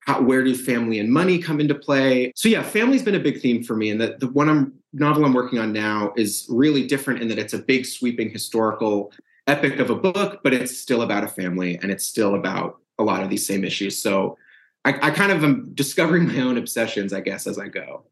How, 0.00 0.22
where 0.22 0.42
do 0.42 0.54
family 0.54 0.98
and 0.98 1.12
money 1.12 1.38
come 1.38 1.60
into 1.60 1.74
play? 1.74 2.32
So 2.34 2.48
yeah 2.48 2.62
family's 2.62 3.02
been 3.02 3.14
a 3.14 3.20
big 3.20 3.40
theme 3.40 3.62
for 3.62 3.76
me 3.76 3.90
and 3.90 4.00
the, 4.00 4.16
the 4.18 4.28
one 4.28 4.48
I'm, 4.48 4.72
novel 4.94 5.24
i'm 5.24 5.32
working 5.32 5.58
on 5.58 5.72
now 5.72 6.12
is 6.16 6.46
really 6.50 6.86
different 6.86 7.22
in 7.22 7.28
that 7.28 7.38
it's 7.38 7.54
a 7.54 7.58
big 7.58 7.86
sweeping 7.86 8.28
historical 8.30 9.12
epic 9.46 9.78
of 9.78 9.90
a 9.90 9.94
book, 9.94 10.40
but 10.42 10.54
it's 10.54 10.76
still 10.76 11.02
about 11.02 11.24
a 11.24 11.28
family 11.28 11.78
and 11.82 11.90
it's 11.90 12.04
still 12.04 12.34
about 12.34 12.78
a 12.98 13.04
lot 13.04 13.22
of 13.22 13.30
these 13.30 13.46
same 13.46 13.64
issues. 13.64 14.00
So 14.00 14.38
I, 14.84 15.08
I 15.08 15.10
kind 15.10 15.32
of 15.32 15.42
am 15.44 15.70
discovering 15.74 16.28
my 16.32 16.40
own 16.40 16.58
obsessions, 16.58 17.12
I 17.12 17.20
guess, 17.20 17.46
as 17.46 17.58
I 17.58 17.68
go. 17.68 18.04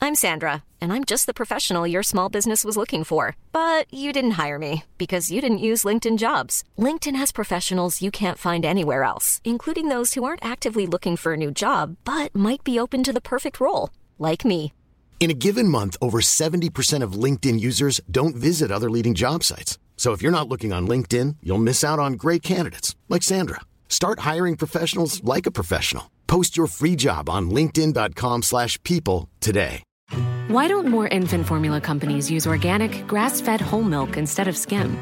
I'm 0.00 0.14
Sandra, 0.14 0.62
and 0.80 0.92
I'm 0.92 1.04
just 1.04 1.26
the 1.26 1.34
professional 1.34 1.84
your 1.84 2.04
small 2.04 2.28
business 2.28 2.64
was 2.64 2.76
looking 2.76 3.02
for. 3.02 3.36
But 3.50 3.92
you 3.92 4.12
didn't 4.12 4.38
hire 4.42 4.58
me 4.58 4.84
because 4.96 5.30
you 5.30 5.40
didn't 5.40 5.58
use 5.58 5.84
LinkedIn 5.84 6.18
jobs. 6.18 6.62
LinkedIn 6.78 7.16
has 7.16 7.32
professionals 7.32 8.00
you 8.00 8.10
can't 8.10 8.38
find 8.38 8.64
anywhere 8.64 9.02
else, 9.02 9.40
including 9.44 9.88
those 9.88 10.14
who 10.14 10.24
aren't 10.24 10.44
actively 10.44 10.86
looking 10.86 11.16
for 11.16 11.32
a 11.32 11.36
new 11.36 11.50
job, 11.50 11.96
but 12.04 12.34
might 12.34 12.62
be 12.64 12.78
open 12.78 13.02
to 13.02 13.12
the 13.12 13.20
perfect 13.20 13.60
role, 13.60 13.90
like 14.18 14.44
me. 14.44 14.72
In 15.20 15.32
a 15.32 15.34
given 15.34 15.66
month, 15.66 15.96
over 16.00 16.20
70% 16.20 17.02
of 17.02 17.12
LinkedIn 17.24 17.58
users 17.58 18.00
don't 18.08 18.36
visit 18.36 18.70
other 18.70 18.88
leading 18.88 19.14
job 19.14 19.42
sites. 19.42 19.76
So 19.96 20.12
if 20.12 20.22
you're 20.22 20.32
not 20.32 20.48
looking 20.48 20.72
on 20.72 20.86
LinkedIn, 20.86 21.36
you'll 21.42 21.58
miss 21.58 21.82
out 21.82 21.98
on 21.98 22.12
great 22.12 22.42
candidates 22.42 22.94
like 23.08 23.24
Sandra. 23.24 23.60
Start 23.88 24.20
hiring 24.20 24.56
professionals 24.56 25.22
like 25.24 25.44
a 25.44 25.50
professional. 25.50 26.08
Post 26.28 26.56
your 26.56 26.68
free 26.68 26.94
job 26.94 27.28
on 27.28 27.50
linkedin.com/people 27.50 29.28
today. 29.40 29.82
Why 30.48 30.68
don't 30.68 30.88
more 30.88 31.08
infant 31.08 31.46
formula 31.46 31.80
companies 31.80 32.30
use 32.30 32.46
organic, 32.46 33.06
grass-fed 33.06 33.60
whole 33.60 33.82
milk 33.82 34.16
instead 34.16 34.48
of 34.48 34.56
skim? 34.56 34.96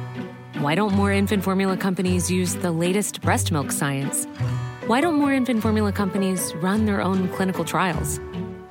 Why 0.62 0.74
don't 0.74 0.94
more 0.94 1.12
infant 1.12 1.44
formula 1.44 1.76
companies 1.76 2.30
use 2.30 2.54
the 2.56 2.72
latest 2.72 3.20
breast 3.20 3.52
milk 3.52 3.70
science? 3.70 4.26
Why 4.86 5.02
don't 5.02 5.16
more 5.16 5.34
infant 5.34 5.62
formula 5.62 5.92
companies 5.92 6.54
run 6.62 6.86
their 6.86 7.02
own 7.02 7.28
clinical 7.28 7.64
trials? 7.64 8.18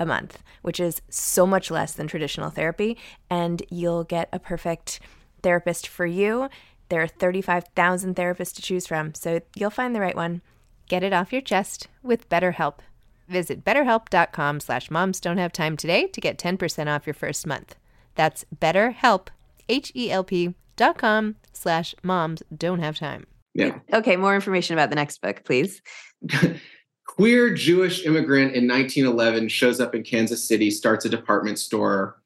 a 0.00 0.06
month, 0.06 0.42
which 0.62 0.80
is 0.80 1.00
so 1.08 1.46
much 1.46 1.70
less 1.70 1.92
than 1.92 2.08
traditional 2.08 2.50
therapy. 2.50 2.96
And 3.28 3.62
you'll 3.70 4.02
get 4.02 4.28
a 4.32 4.40
perfect 4.40 4.98
therapist 5.42 5.86
for 5.86 6.06
you. 6.06 6.48
There 6.88 7.02
are 7.02 7.06
35,000 7.06 8.16
therapists 8.16 8.54
to 8.56 8.62
choose 8.62 8.86
from, 8.86 9.14
so 9.14 9.40
you'll 9.54 9.70
find 9.70 9.94
the 9.94 10.00
right 10.00 10.16
one. 10.16 10.42
Get 10.88 11.04
it 11.04 11.12
off 11.12 11.32
your 11.32 11.42
chest 11.42 11.86
with 12.02 12.28
BetterHelp. 12.28 12.78
Visit 13.28 13.64
betterhelp.com 13.64 14.58
slash 14.58 14.90
moms 14.90 15.20
don't 15.20 15.38
have 15.38 15.52
time 15.52 15.76
today 15.76 16.08
to 16.08 16.20
get 16.20 16.36
10% 16.36 16.88
off 16.88 17.06
your 17.06 17.14
first 17.14 17.46
month. 17.46 17.76
That's 18.16 18.44
betterhelp, 18.58 19.28
H-E-L-P 19.68 20.54
dot 20.74 20.98
com 20.98 21.36
slash 21.52 21.94
moms 22.02 22.42
don't 22.56 22.80
have 22.80 22.98
time. 22.98 23.26
Yeah. 23.54 23.78
Okay, 23.92 24.16
more 24.16 24.34
information 24.34 24.74
about 24.74 24.90
the 24.90 24.96
next 24.96 25.20
book, 25.20 25.44
please. 25.44 25.80
Queer 27.16 27.52
Jewish 27.52 28.06
immigrant 28.06 28.54
in 28.54 28.68
1911 28.68 29.48
shows 29.48 29.80
up 29.80 29.96
in 29.96 30.04
Kansas 30.04 30.46
City, 30.46 30.70
starts 30.70 31.04
a 31.04 31.08
department 31.08 31.58
store, 31.58 32.22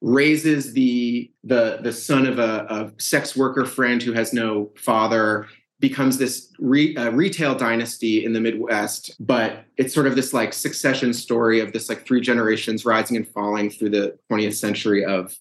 raises 0.00 0.72
the 0.72 1.32
the 1.42 1.80
the 1.82 1.92
son 1.92 2.26
of 2.26 2.38
a, 2.38 2.64
a 2.70 2.92
sex 3.02 3.36
worker 3.36 3.66
friend 3.66 4.00
who 4.00 4.12
has 4.12 4.32
no 4.32 4.70
father, 4.76 5.48
becomes 5.80 6.16
this 6.16 6.52
re, 6.60 6.96
uh, 6.96 7.10
retail 7.10 7.56
dynasty 7.56 8.24
in 8.24 8.32
the 8.32 8.40
Midwest. 8.40 9.16
But 9.18 9.64
it's 9.76 9.92
sort 9.92 10.06
of 10.06 10.14
this 10.14 10.32
like 10.32 10.52
succession 10.52 11.12
story 11.12 11.58
of 11.58 11.72
this 11.72 11.88
like 11.88 12.06
three 12.06 12.20
generations 12.20 12.84
rising 12.84 13.16
and 13.16 13.26
falling 13.26 13.68
through 13.68 13.90
the 13.90 14.16
20th 14.30 14.54
century 14.54 15.04
of 15.04 15.36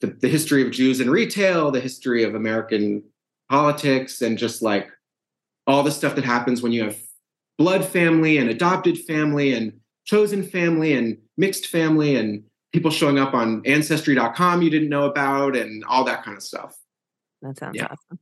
the, 0.00 0.08
the 0.08 0.28
history 0.28 0.66
of 0.66 0.72
Jews 0.72 0.98
in 0.98 1.08
retail, 1.08 1.70
the 1.70 1.80
history 1.80 2.24
of 2.24 2.34
American 2.34 3.04
politics, 3.48 4.22
and 4.22 4.36
just 4.36 4.60
like 4.60 4.88
all 5.68 5.84
the 5.84 5.92
stuff 5.92 6.16
that 6.16 6.24
happens 6.24 6.62
when 6.62 6.72
you 6.72 6.82
have 6.82 6.98
blood 7.58 7.84
family 7.84 8.38
and 8.38 8.48
adopted 8.50 8.98
family 8.98 9.52
and 9.52 9.72
chosen 10.04 10.42
family 10.42 10.94
and 10.94 11.18
mixed 11.36 11.66
family 11.66 12.16
and 12.16 12.44
people 12.72 12.90
showing 12.90 13.18
up 13.18 13.34
on 13.34 13.62
ancestry.com 13.66 14.62
you 14.62 14.70
didn't 14.70 14.88
know 14.88 15.04
about 15.04 15.54
and 15.56 15.84
all 15.84 16.04
that 16.04 16.24
kind 16.24 16.36
of 16.36 16.42
stuff. 16.42 16.74
That 17.42 17.58
sounds 17.58 17.76
Yeah. 17.76 17.84
awesome. 17.86 18.18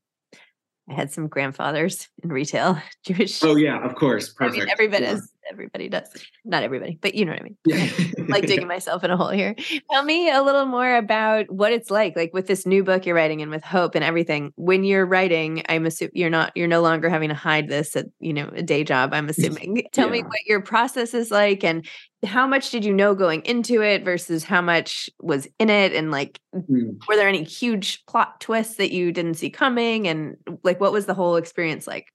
I 0.89 0.95
had 0.95 1.13
some 1.13 1.29
grandfathers 1.29 2.09
in 2.23 2.31
retail, 2.31 2.77
Jewish. 3.07 3.43
Oh 3.45 3.55
yeah, 3.57 3.85
of 3.85 3.95
course. 3.95 4.35
I 4.41 4.45
Perfect. 4.47 4.59
mean, 4.65 4.69
everybody 4.71 5.05
Yeah. 5.05 5.13
does. 5.13 5.33
Everybody 5.51 5.89
does. 5.89 6.07
Not 6.45 6.63
everybody, 6.63 6.99
but 7.01 7.15
you 7.15 7.25
know 7.25 7.33
what 7.33 7.41
I 7.41 7.45
mean. 7.45 7.57
Yeah. 7.67 7.89
like 8.29 8.47
digging 8.47 8.69
myself 8.69 9.03
in 9.05 9.11
a 9.11 9.17
hole 9.17 9.31
here. 9.31 9.55
Tell 9.91 10.05
me 10.05 10.31
a 10.31 10.43
little 10.43 10.67
more 10.67 10.97
about 10.97 11.51
what 11.51 11.73
it's 11.73 11.91
like, 11.91 12.15
like 12.17 12.33
with 12.33 12.47
this 12.47 12.67
new 12.67 12.85
book 12.85 13.05
you're 13.05 13.17
writing 13.17 13.43
and 13.43 13.51
with 13.51 13.65
hope 13.65 13.95
and 13.95 14.05
everything. 14.05 14.53
When 14.57 14.85
you're 14.85 15.05
writing, 15.07 15.63
I'm 15.69 15.87
assuming 15.87 16.13
you're 16.15 16.31
not, 16.31 16.53
you're 16.55 16.69
no 16.69 16.81
longer 16.83 17.09
having 17.11 17.29
to 17.31 17.35
hide 17.35 17.69
this 17.69 17.97
at, 17.97 18.07
you 18.21 18.33
know, 18.33 18.49
a 18.55 18.63
day 18.63 18.85
job. 18.85 19.13
I'm 19.13 19.29
assuming. 19.29 19.83
Tell 19.93 20.09
me 20.09 20.23
what 20.23 20.47
your 20.47 20.61
process 20.61 21.15
is 21.15 21.31
like 21.31 21.65
and 21.65 21.87
how 22.25 22.47
much 22.47 22.71
did 22.71 22.85
you 22.85 22.93
know 22.93 23.15
going 23.15 23.41
into 23.43 23.83
it 23.83 24.05
versus 24.05 24.45
how 24.45 24.61
much 24.61 25.09
was 25.21 25.49
in 25.59 25.71
it, 25.71 25.93
and 25.95 26.11
like, 26.11 26.39
Mm. 26.55 26.99
were 27.09 27.15
there 27.17 27.29
any 27.29 27.45
huge 27.45 28.05
plot 28.07 28.41
twists 28.41 28.75
that 28.75 28.91
you 28.93 29.13
didn't 29.13 29.35
see 29.35 29.49
coming, 29.51 30.07
and 30.09 30.37
like, 30.65 30.81
what 30.81 30.93
was 30.93 31.07
the 31.07 31.15
whole 31.15 31.37
experience 31.37 31.87
like? 31.87 32.09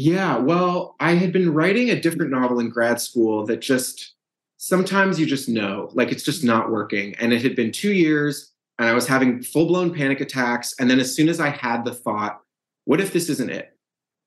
Yeah, 0.00 0.38
well, 0.38 0.94
I 1.00 1.14
had 1.14 1.32
been 1.32 1.52
writing 1.52 1.90
a 1.90 2.00
different 2.00 2.30
novel 2.30 2.60
in 2.60 2.68
grad 2.68 3.00
school 3.00 3.44
that 3.46 3.58
just 3.58 4.14
sometimes 4.56 5.18
you 5.18 5.26
just 5.26 5.48
know, 5.48 5.90
like 5.92 6.12
it's 6.12 6.22
just 6.22 6.44
not 6.44 6.70
working. 6.70 7.16
And 7.16 7.32
it 7.32 7.42
had 7.42 7.56
been 7.56 7.72
two 7.72 7.92
years 7.92 8.52
and 8.78 8.88
I 8.88 8.92
was 8.92 9.08
having 9.08 9.42
full 9.42 9.66
blown 9.66 9.92
panic 9.92 10.20
attacks. 10.20 10.72
And 10.78 10.88
then 10.88 11.00
as 11.00 11.16
soon 11.16 11.28
as 11.28 11.40
I 11.40 11.48
had 11.48 11.84
the 11.84 11.92
thought, 11.92 12.40
what 12.84 13.00
if 13.00 13.12
this 13.12 13.28
isn't 13.28 13.50
it? 13.50 13.76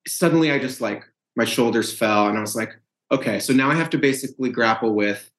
Suddenly 0.05 0.51
I 0.51 0.59
just 0.59 0.81
like, 0.81 1.05
my 1.37 1.45
shoulders 1.45 1.93
fell 1.93 2.27
and 2.27 2.37
I 2.37 2.41
was 2.41 2.53
like, 2.53 2.73
okay, 3.09 3.39
so 3.39 3.53
now 3.53 3.71
I 3.71 3.75
have 3.75 3.91
to 3.91 3.97
basically 3.97 4.49
grapple 4.49 4.93
with 4.93 5.31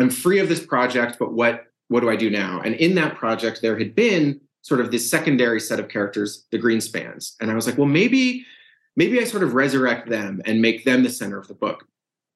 I'm 0.00 0.08
free 0.08 0.38
of 0.38 0.48
this 0.48 0.64
project, 0.64 1.18
but 1.18 1.34
what 1.34 1.66
what 1.88 2.00
do 2.00 2.08
I 2.08 2.16
do 2.16 2.30
now? 2.30 2.62
And 2.64 2.74
in 2.76 2.94
that 2.94 3.16
project, 3.16 3.60
there 3.60 3.78
had 3.78 3.94
been 3.94 4.40
sort 4.62 4.80
of 4.80 4.90
this 4.90 5.10
secondary 5.10 5.60
set 5.60 5.78
of 5.78 5.90
characters, 5.90 6.46
the 6.50 6.58
Greenspans. 6.58 7.34
And 7.38 7.50
I 7.50 7.54
was 7.54 7.66
like, 7.66 7.76
well, 7.76 7.86
maybe 7.86 8.46
maybe 8.96 9.20
I 9.20 9.24
sort 9.24 9.42
of 9.42 9.54
resurrect 9.54 10.08
them 10.08 10.42
and 10.44 10.62
make 10.62 10.84
them 10.84 11.02
the 11.02 11.10
center 11.10 11.38
of 11.38 11.48
the 11.48 11.54
book. 11.54 11.86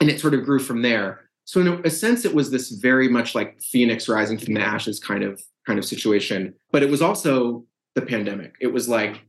And 0.01 0.11
it 0.11 0.21
sort 0.21 0.35
of 0.35 0.44
grew 0.44 0.59
from 0.59 0.83
there. 0.83 1.29
So 1.44 1.61
in 1.61 1.81
a, 1.85 1.90
sense, 1.90 2.25
it 2.25 2.35
was 2.35 2.51
this 2.51 2.71
very 2.71 3.09
much 3.09 3.35
like 3.35 3.61
Phoenix 3.62 4.09
rising 4.09 4.38
from 4.38 4.55
the 4.55 4.61
ashes 4.61 5.01
kind 5.01 5.25
of 5.25 5.42
kind 5.66 5.79
of 5.79 5.85
situation. 5.85 6.55
But 6.73 6.83
it 6.83 6.90
was 6.90 7.03
also 7.03 7.64
the 7.94 8.03
pandemic. 8.03 8.55
It 8.61 8.68
was 8.68 8.88
like 8.88 9.25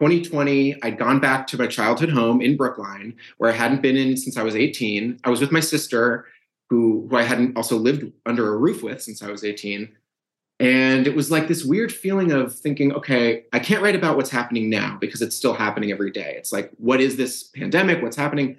2020, 0.00 0.82
I'd 0.82 0.98
gone 0.98 1.20
back 1.20 1.46
to 1.48 1.58
my 1.58 1.66
childhood 1.66 2.10
home 2.10 2.40
in 2.40 2.56
Brookline, 2.56 3.14
where 3.38 3.52
I 3.52 3.54
hadn't 3.54 3.82
been 3.82 3.96
in 3.96 4.16
since 4.16 4.36
I 4.36 4.42
was 4.42 4.56
18. 4.56 5.20
I 5.22 5.30
was 5.30 5.40
with 5.40 5.52
my 5.52 5.60
sister, 5.60 6.26
who, 6.68 7.06
who 7.08 7.16
I 7.16 7.22
hadn't 7.22 7.56
also 7.56 7.76
lived 7.76 8.10
under 8.26 8.52
a 8.52 8.56
roof 8.56 8.82
with 8.82 9.00
since 9.00 9.22
I 9.22 9.30
was 9.30 9.44
18. 9.44 9.88
And 10.62 11.08
it 11.08 11.16
was 11.16 11.28
like 11.28 11.48
this 11.48 11.64
weird 11.64 11.92
feeling 11.92 12.30
of 12.30 12.54
thinking, 12.54 12.92
okay, 12.92 13.46
I 13.52 13.58
can't 13.58 13.82
write 13.82 13.96
about 13.96 14.16
what's 14.16 14.30
happening 14.30 14.70
now 14.70 14.96
because 15.00 15.20
it's 15.20 15.34
still 15.34 15.54
happening 15.54 15.90
every 15.90 16.12
day. 16.12 16.34
It's 16.36 16.52
like, 16.52 16.70
what 16.76 17.00
is 17.00 17.16
this 17.16 17.42
pandemic? 17.42 18.00
What's 18.00 18.16
happening? 18.16 18.56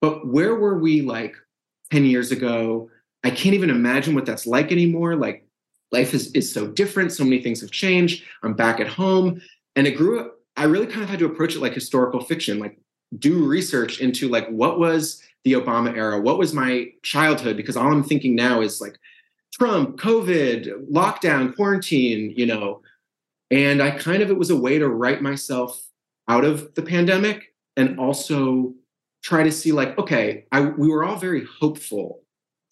But 0.00 0.28
where 0.28 0.54
were 0.54 0.78
we 0.78 1.02
like 1.02 1.34
10 1.90 2.04
years 2.04 2.30
ago? 2.30 2.88
I 3.24 3.30
can't 3.30 3.56
even 3.56 3.68
imagine 3.68 4.14
what 4.14 4.26
that's 4.26 4.46
like 4.46 4.70
anymore. 4.70 5.16
Like, 5.16 5.44
life 5.90 6.14
is, 6.14 6.30
is 6.32 6.52
so 6.52 6.68
different. 6.68 7.10
So 7.10 7.24
many 7.24 7.42
things 7.42 7.60
have 7.62 7.72
changed. 7.72 8.22
I'm 8.44 8.54
back 8.54 8.78
at 8.78 8.86
home. 8.86 9.40
And 9.74 9.88
it 9.88 9.96
grew 9.96 10.20
up, 10.20 10.36
I 10.56 10.64
really 10.64 10.86
kind 10.86 11.02
of 11.02 11.08
had 11.08 11.18
to 11.18 11.26
approach 11.26 11.56
it 11.56 11.60
like 11.60 11.74
historical 11.74 12.20
fiction, 12.20 12.60
like 12.60 12.78
do 13.18 13.44
research 13.44 14.00
into 14.00 14.28
like 14.28 14.46
what 14.50 14.78
was 14.78 15.20
the 15.42 15.54
Obama 15.54 15.96
era? 15.96 16.20
What 16.20 16.38
was 16.38 16.54
my 16.54 16.92
childhood? 17.02 17.56
Because 17.56 17.76
all 17.76 17.92
I'm 17.92 18.04
thinking 18.04 18.36
now 18.36 18.60
is 18.60 18.80
like 18.80 18.96
Trump, 19.52 19.98
COVID, 19.98 20.90
lockdown, 20.90 21.54
quarantine, 21.54 22.32
you 22.36 22.46
know. 22.46 22.82
And 23.50 23.82
I 23.82 23.90
kind 23.90 24.22
of, 24.22 24.30
it 24.30 24.38
was 24.38 24.50
a 24.50 24.56
way 24.56 24.78
to 24.78 24.88
write 24.88 25.22
myself 25.22 25.88
out 26.28 26.44
of 26.44 26.74
the 26.74 26.82
pandemic 26.82 27.52
and 27.76 27.98
also 27.98 28.74
try 29.22 29.42
to 29.42 29.52
see 29.52 29.72
like, 29.72 29.98
okay, 29.98 30.46
I, 30.52 30.60
we 30.60 30.88
were 30.88 31.04
all 31.04 31.16
very 31.16 31.44
hopeful 31.44 32.22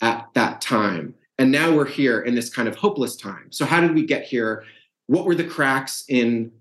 at 0.01 0.29
that 0.35 0.61
time. 0.61 1.15
And 1.39 1.51
now 1.51 1.75
we're 1.75 1.87
here 1.87 2.21
in 2.21 2.35
this 2.35 2.51
kind 2.51 2.69
of 2.69 2.77
hopeless 2.77 3.17
time. 3.17 3.49
So 3.51 3.65
how 3.65 3.81
did 3.81 3.95
we 3.95 4.07
get 4.07 4.25
here? 4.25 4.65
What 5.07 5.25
were 5.25 5.35
the 5.35 5.45
cracks 5.45 6.05
in 6.09 6.53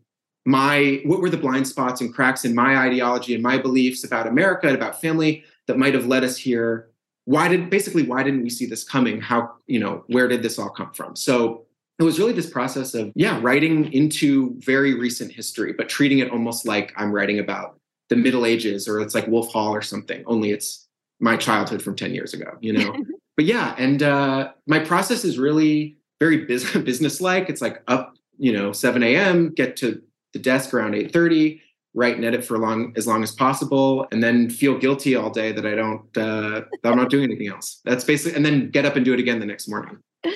my, 0.46 1.02
what 1.06 1.20
were 1.20 1.30
the 1.30 1.38
blind 1.38 1.68
spots 1.68 2.02
and 2.02 2.14
cracks 2.14 2.46
in 2.46 2.56
my 2.56 2.78
ideology 2.78 3.34
and 3.34 3.44
my 3.44 3.58
beliefs 3.58 4.04
about 4.04 4.28
America 4.28 4.68
and 4.68 4.76
about 4.76 5.02
family 5.02 5.44
that 5.68 5.78
might 5.78 5.94
have 5.94 6.08
led 6.08 6.24
us 6.24 6.38
here? 6.38 6.90
Why 7.28 7.50
did, 7.50 7.70
basically, 7.70 8.04
why 8.04 8.24
didn't 8.24 8.42
we 8.42 8.50
see 8.50 8.66
this 8.66 8.86
coming? 8.86 9.20
How, 9.20 9.52
you 9.68 9.82
know, 9.82 10.06
where 10.08 10.30
did 10.30 10.42
this 10.42 10.58
all 10.58 10.70
come 10.70 10.94
from? 10.94 11.14
So 11.18 11.66
it 12.00 12.04
was 12.04 12.20
really 12.20 12.32
this 12.32 12.50
process 12.50 12.94
of, 12.94 13.12
yeah, 13.16 13.38
writing 13.42 13.92
into 13.92 14.56
very 14.60 14.94
recent 14.94 15.34
history, 15.34 15.74
but 15.74 15.90
treating 15.90 16.20
it 16.20 16.32
almost 16.32 16.66
like 16.66 16.94
I'm 16.96 17.12
writing 17.12 17.40
about 17.40 17.82
the 18.08 18.16
Middle 18.16 18.46
Ages 18.46 18.88
or 18.88 19.02
it's 19.02 19.14
like 19.14 19.28
Wolf 19.28 19.52
Hall 19.52 19.76
or 19.76 19.82
something, 19.82 20.24
only 20.26 20.52
it's 20.52 20.88
my 21.20 21.36
childhood 21.36 21.82
from 21.82 21.98
10 21.98 22.14
years 22.14 22.34
ago, 22.34 22.52
you 22.62 22.72
know? 22.72 22.96
but 23.36 23.44
yeah, 23.44 23.76
and 23.78 24.04
uh, 24.04 24.54
my 24.66 24.80
process 24.80 25.26
is 25.26 25.38
really 25.38 25.98
very 26.22 26.46
business 26.46 26.82
business-like. 26.86 27.50
It's 27.50 27.62
like 27.62 27.84
up, 27.90 28.16
you 28.38 28.54
know, 28.54 28.72
7 28.72 29.04
a.m., 29.04 29.54
get 29.54 29.76
to 29.78 30.02
the 30.32 30.40
desk 30.40 30.74
around 30.74 30.94
8.30, 30.94 31.60
write 31.98 32.16
and 32.16 32.24
edit 32.24 32.46
for 32.46 32.60
long 32.60 32.94
as 32.96 33.08
long 33.08 33.24
as 33.24 33.32
possible, 33.32 34.06
and 34.12 34.22
then 34.22 34.50
feel 34.50 34.78
guilty 34.78 35.16
all 35.16 35.32
day 35.32 35.52
that 35.52 35.66
I 35.66 35.74
don't, 35.74 36.06
uh, 36.16 36.62
that 36.84 36.92
I'm 36.92 36.98
not 36.98 37.10
doing 37.10 37.24
anything 37.24 37.48
else. 37.48 37.82
That's 37.86 38.04
basically, 38.04 38.38
and 38.38 38.46
then 38.46 38.70
get 38.70 38.86
up 38.86 38.96
and 38.96 39.04
do 39.04 39.14
it 39.14 39.20
again 39.20 39.40
the 39.40 39.46
next 39.46 39.68
morning. 39.68 39.98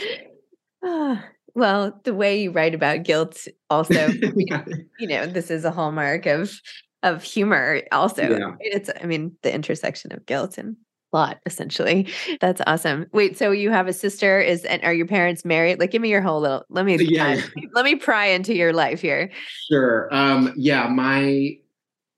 Ah, 0.83 1.23
well, 1.53 2.01
the 2.05 2.13
way 2.15 2.41
you 2.41 2.49
write 2.49 2.73
about 2.73 3.03
guilt 3.03 3.47
also, 3.69 4.07
you 4.99 5.07
know, 5.07 5.27
this 5.27 5.51
is 5.51 5.63
a 5.63 5.69
hallmark 5.69 6.25
of 6.25 6.59
of 7.03 7.21
humor 7.21 7.83
also. 7.91 8.23
Yeah. 8.23 8.55
It's 8.59 8.89
I 8.99 9.05
mean, 9.05 9.37
the 9.43 9.53
intersection 9.53 10.11
of 10.11 10.25
guilt 10.25 10.57
and 10.57 10.75
plot 11.11 11.39
essentially. 11.45 12.07
That's 12.39 12.61
awesome. 12.65 13.05
Wait, 13.11 13.37
so 13.37 13.51
you 13.51 13.69
have 13.69 13.87
a 13.87 13.93
sister 13.93 14.39
is 14.39 14.65
and 14.65 14.83
are 14.83 14.93
your 14.93 15.05
parents 15.05 15.45
married? 15.45 15.79
Like 15.79 15.91
give 15.91 16.01
me 16.01 16.09
your 16.09 16.21
whole 16.21 16.41
little 16.41 16.65
let 16.69 16.85
me 16.85 16.97
Yeah. 16.99 17.35
dive- 17.35 17.51
let 17.73 17.85
me 17.85 17.95
pry 17.95 18.27
into 18.27 18.55
your 18.55 18.73
life 18.73 19.01
here. 19.01 19.29
Sure. 19.69 20.07
Um, 20.13 20.53
yeah, 20.55 20.87
my 20.87 21.57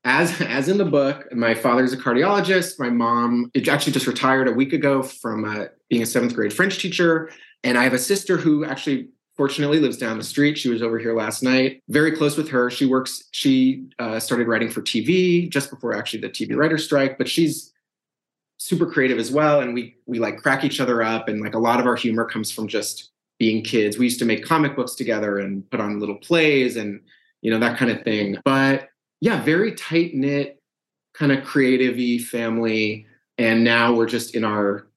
as 0.06 0.40
as 0.42 0.70
in 0.70 0.78
the 0.78 0.86
book, 0.86 1.26
my 1.34 1.54
father's 1.54 1.94
a 1.94 1.98
cardiologist. 1.98 2.80
My 2.80 2.90
mom 2.90 3.52
actually 3.70 3.94
just 3.94 4.08
retired 4.08 4.48
a 4.48 4.52
week 4.52 4.74
ago 4.74 5.02
from 5.02 5.46
uh, 5.46 5.66
being 5.90 6.02
a 6.04 6.06
seventh 6.06 6.36
grade 6.36 6.54
French 6.54 6.78
teacher, 6.78 7.30
and 7.64 7.78
I 7.78 7.84
have 7.84 7.94
a 7.94 8.00
sister 8.00 8.38
who 8.38 8.66
actually 8.66 9.10
fortunately 9.38 9.80
lives 9.80 9.98
down 9.98 10.18
the 10.20 10.24
street. 10.24 10.58
She 10.60 10.70
was 10.70 10.84
over 10.84 11.00
here 11.00 11.16
last 11.16 11.42
night. 11.42 11.82
Very 11.90 12.12
close 12.12 12.38
with 12.38 12.50
her. 12.50 12.70
She 12.70 12.86
works. 12.86 13.24
She 13.32 13.86
uh, 13.98 14.20
started 14.20 14.48
writing 14.48 14.70
for 14.70 14.82
TV 14.84 15.50
just 15.50 15.72
before 15.72 15.96
actually 15.96 16.20
the 16.20 16.30
TV 16.30 16.56
writer 16.56 16.78
strike, 16.78 17.18
but 17.18 17.28
she's 17.28 17.73
super 18.58 18.86
creative 18.86 19.20
as 19.20 19.32
well. 19.32 19.62
And 19.62 19.74
we 19.74 19.98
we 20.06 20.20
like 20.20 20.38
crack 20.38 20.64
each 20.64 20.80
other 20.80 21.04
up, 21.04 21.28
and 21.28 21.42
like 21.42 21.56
a 21.56 21.60
lot 21.60 21.80
of 21.80 21.86
our 21.86 21.96
humor 21.96 22.26
comes 22.26 22.52
from 22.52 22.68
just 22.68 23.12
being 23.40 23.64
kids. 23.64 23.98
We 23.98 24.06
used 24.06 24.20
to 24.20 24.26
make 24.26 24.46
comic 24.46 24.76
books 24.76 24.96
together 24.96 25.40
and 25.40 25.70
put 25.70 25.80
on 25.80 26.00
little 26.00 26.16
plays 26.16 26.78
and 26.78 27.02
you 27.42 27.52
know 27.52 27.60
that 27.60 27.78
kind 27.78 27.92
of 27.92 28.04
thing. 28.04 28.38
But 28.46 28.90
yeah, 29.22 29.42
very 29.42 29.74
tight 29.74 30.14
knit, 30.14 30.62
kind 31.14 31.32
of 31.32 31.44
creative 31.44 32.26
family. 32.26 33.06
And 33.38 33.64
now 33.64 33.94
we're 33.94 34.06
just 34.06 34.36
in 34.36 34.44
our 34.44 34.88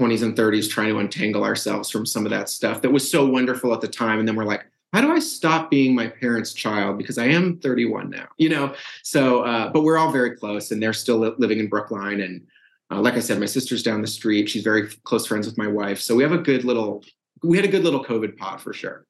20s 0.00 0.22
and 0.22 0.36
30s 0.36 0.70
trying 0.70 0.88
to 0.88 0.98
untangle 0.98 1.44
ourselves 1.44 1.90
from 1.90 2.06
some 2.06 2.24
of 2.24 2.30
that 2.30 2.48
stuff 2.48 2.82
that 2.82 2.90
was 2.90 3.08
so 3.08 3.26
wonderful 3.26 3.72
at 3.72 3.80
the 3.80 3.88
time. 3.88 4.18
And 4.18 4.26
then 4.26 4.36
we're 4.36 4.44
like, 4.44 4.64
how 4.92 5.00
do 5.00 5.10
I 5.10 5.18
stop 5.18 5.70
being 5.70 5.94
my 5.94 6.08
parents' 6.08 6.52
child? 6.52 6.98
Because 6.98 7.18
I 7.18 7.26
am 7.26 7.58
31 7.58 8.10
now, 8.10 8.28
you 8.36 8.48
know? 8.48 8.74
So, 9.02 9.42
uh, 9.42 9.70
but 9.70 9.82
we're 9.82 9.98
all 9.98 10.12
very 10.12 10.36
close 10.36 10.70
and 10.70 10.82
they're 10.82 10.92
still 10.92 11.18
li- 11.18 11.34
living 11.38 11.58
in 11.58 11.68
Brookline. 11.68 12.20
And 12.20 12.46
uh, 12.92 13.00
like 13.00 13.14
I 13.14 13.20
said, 13.20 13.40
my 13.40 13.46
sister's 13.46 13.82
down 13.82 14.00
the 14.00 14.06
street. 14.06 14.48
She's 14.48 14.62
very 14.62 14.88
close 15.04 15.26
friends 15.26 15.46
with 15.46 15.58
my 15.58 15.66
wife. 15.66 16.00
So 16.00 16.14
we 16.14 16.22
have 16.22 16.32
a 16.32 16.38
good 16.38 16.64
little, 16.64 17.02
we 17.42 17.56
had 17.56 17.64
a 17.64 17.70
good 17.70 17.84
little 17.84 18.04
COVID 18.04 18.36
pod 18.36 18.60
for 18.60 18.72
sure. 18.72 19.06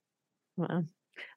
Wow. 0.56 0.84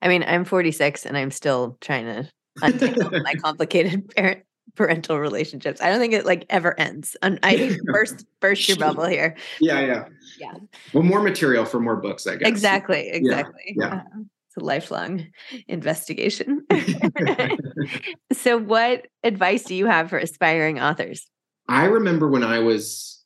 I 0.01 0.07
mean, 0.07 0.23
I'm 0.23 0.45
46 0.45 1.05
and 1.05 1.17
I'm 1.17 1.31
still 1.31 1.77
trying 1.81 2.05
to 2.05 2.29
untangle 2.61 3.09
my 3.21 3.33
complicated 3.41 4.13
parent 4.15 4.43
parental 4.75 5.19
relationships. 5.19 5.81
I 5.81 5.89
don't 5.89 5.99
think 5.99 6.13
it 6.13 6.25
like 6.25 6.45
ever 6.49 6.77
ends. 6.79 7.15
And 7.21 7.39
I 7.43 7.77
burst 7.85 8.25
burst 8.39 8.67
your 8.67 8.77
bubble 8.77 9.05
here. 9.05 9.35
Yeah, 9.59 9.79
yeah. 9.81 10.05
Yeah. 10.39 10.53
Well, 10.93 11.03
more 11.03 11.21
material 11.21 11.65
for 11.65 11.79
more 11.79 11.95
books, 11.95 12.27
I 12.27 12.35
guess. 12.35 12.47
Exactly. 12.47 13.09
Exactly. 13.09 13.75
yeah. 13.77 13.95
Uh, 13.95 14.01
it's 14.49 14.57
a 14.57 14.65
lifelong 14.65 15.27
investigation. 15.67 16.65
so 18.33 18.57
what 18.57 19.07
advice 19.23 19.63
do 19.63 19.75
you 19.75 19.85
have 19.85 20.09
for 20.09 20.17
aspiring 20.17 20.79
authors? 20.79 21.27
I 21.67 21.85
remember 21.85 22.29
when 22.29 22.43
I 22.43 22.59
was 22.59 23.23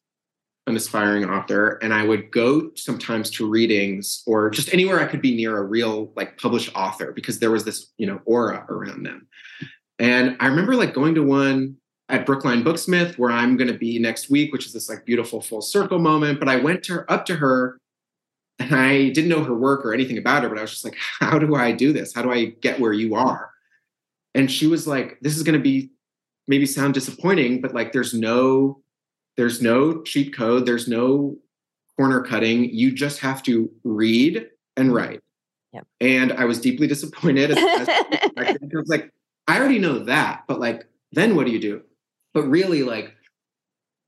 an 0.68 0.76
aspiring 0.76 1.26
author 1.26 1.80
and 1.82 1.94
I 1.94 2.06
would 2.06 2.32
go 2.32 2.72
sometimes 2.76 3.30
to 3.32 3.50
readings 3.50 4.24
or 4.26 4.50
just 4.50 4.74
anywhere 4.74 5.00
I 5.00 5.06
could 5.06 5.22
be 5.22 5.36
near 5.36 5.58
a 5.58 5.64
real 5.64 6.14
like 6.16 6.38
published 6.38 6.72
author 6.76 7.12
because 7.12 7.40
there 7.40 7.52
was 7.52 7.66
this, 7.66 7.92
you 7.98 8.06
know, 8.06 8.22
aura 8.26 8.66
around 8.70 9.04
them. 9.04 9.28
And 9.98 10.38
I 10.40 10.48
remember 10.48 10.76
like 10.76 10.94
going 10.94 11.16
to 11.16 11.24
one 11.24 11.76
at 12.08 12.26
Brookline 12.26 12.64
Booksmith 12.64 13.18
where 13.18 13.32
I'm 13.32 13.58
going 13.58 13.72
to 13.72 13.78
be 13.78 14.00
next 14.00 14.30
week, 14.30 14.54
which 14.54 14.66
is 14.66 14.74
this 14.74 14.90
like 14.90 15.06
beautiful 15.06 15.42
full 15.42 15.62
circle 15.62 16.00
moment. 16.00 16.40
But 16.40 16.50
I 16.50 16.56
went 16.58 16.84
to 16.84 16.94
her, 16.94 17.12
up 17.12 17.26
to 17.26 17.36
her 17.36 17.80
and 18.60 18.76
I 18.76 19.10
didn't 19.10 19.30
know 19.30 19.44
her 19.44 19.56
work 19.56 19.86
or 19.86 19.94
anything 19.94 20.18
about 20.18 20.44
her, 20.44 20.50
but 20.50 20.58
I 20.58 20.62
was 20.62 20.72
just 20.72 20.86
like, 20.86 20.98
how 21.20 21.40
do 21.40 21.56
I 21.56 21.72
do 21.72 21.92
this? 21.92 22.14
How 22.14 22.22
do 22.22 22.32
I 22.32 22.46
get 22.62 22.80
where 22.80 22.94
you 22.94 23.16
are? 23.16 23.52
And 24.36 24.52
she 24.52 24.68
was 24.68 24.88
like, 24.88 25.18
this 25.22 25.36
is 25.36 25.44
going 25.44 25.58
to 25.58 25.64
be 25.64 25.90
maybe 26.50 26.66
sound 26.66 26.96
disappointing, 26.96 27.62
but 27.62 27.74
like 27.74 27.94
there's 27.94 28.14
no 28.14 28.82
there's 29.38 29.62
no 29.62 30.02
cheat 30.02 30.36
code, 30.36 30.66
there's 30.66 30.90
no 30.90 31.38
corner 31.96 32.22
cutting. 32.22 32.66
You 32.66 32.92
just 32.92 33.20
have 33.20 33.42
to 33.44 33.72
read 33.86 34.50
and 34.76 34.88
mm-hmm. 34.88 34.98
write. 34.98 35.20
Yep. 35.72 35.88
And 36.02 36.34
I 36.34 36.46
was 36.46 36.60
deeply 36.60 36.88
disappointed. 36.88 37.52
As, 37.52 37.58
as 37.58 37.88
I 38.38 38.58
was 38.74 38.90
like, 38.90 39.14
I 39.48 39.58
already 39.58 39.80
know 39.80 40.00
that, 40.00 40.44
but 40.48 40.60
like, 40.60 40.86
then 41.12 41.36
what 41.36 41.46
do 41.46 41.54
you 41.54 41.60
do? 41.60 41.84
But 42.34 42.44
really, 42.44 42.84
like, 42.84 43.16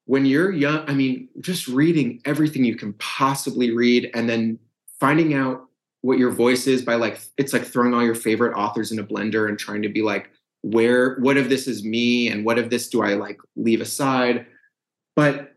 when 0.06 0.26
you're 0.26 0.52
young, 0.52 0.84
I 0.90 0.94
mean, 0.94 1.30
just 1.40 1.68
reading 1.68 2.22
everything 2.26 2.66
you 2.66 2.76
can 2.76 2.94
possibly 2.94 3.72
read 3.72 4.10
and 4.14 4.28
then 4.28 4.60
finding 5.00 5.34
out 5.34 5.68
what 6.02 6.18
your 6.18 6.32
voice 6.32 6.66
is 6.68 6.82
by 6.82 6.96
like, 6.96 7.22
it's 7.38 7.54
like 7.54 7.64
throwing 7.64 7.94
all 7.94 8.04
your 8.04 8.16
favorite 8.16 8.56
authors 8.56 8.92
in 8.92 9.00
a 9.00 9.04
blender 9.04 9.48
and 9.48 9.58
trying 9.58 9.84
to 9.84 9.90
be 9.90 10.02
like, 10.02 10.32
where, 10.62 11.18
what 11.20 11.38
if 11.38 11.50
this 11.50 11.68
is 11.68 11.84
me 11.84 12.30
and 12.30 12.46
what 12.46 12.60
if 12.60 12.70
this 12.70 12.90
do 12.90 13.02
I 13.02 13.14
like 13.14 13.40
leave 13.56 13.82
aside? 13.82 14.46
But 15.16 15.54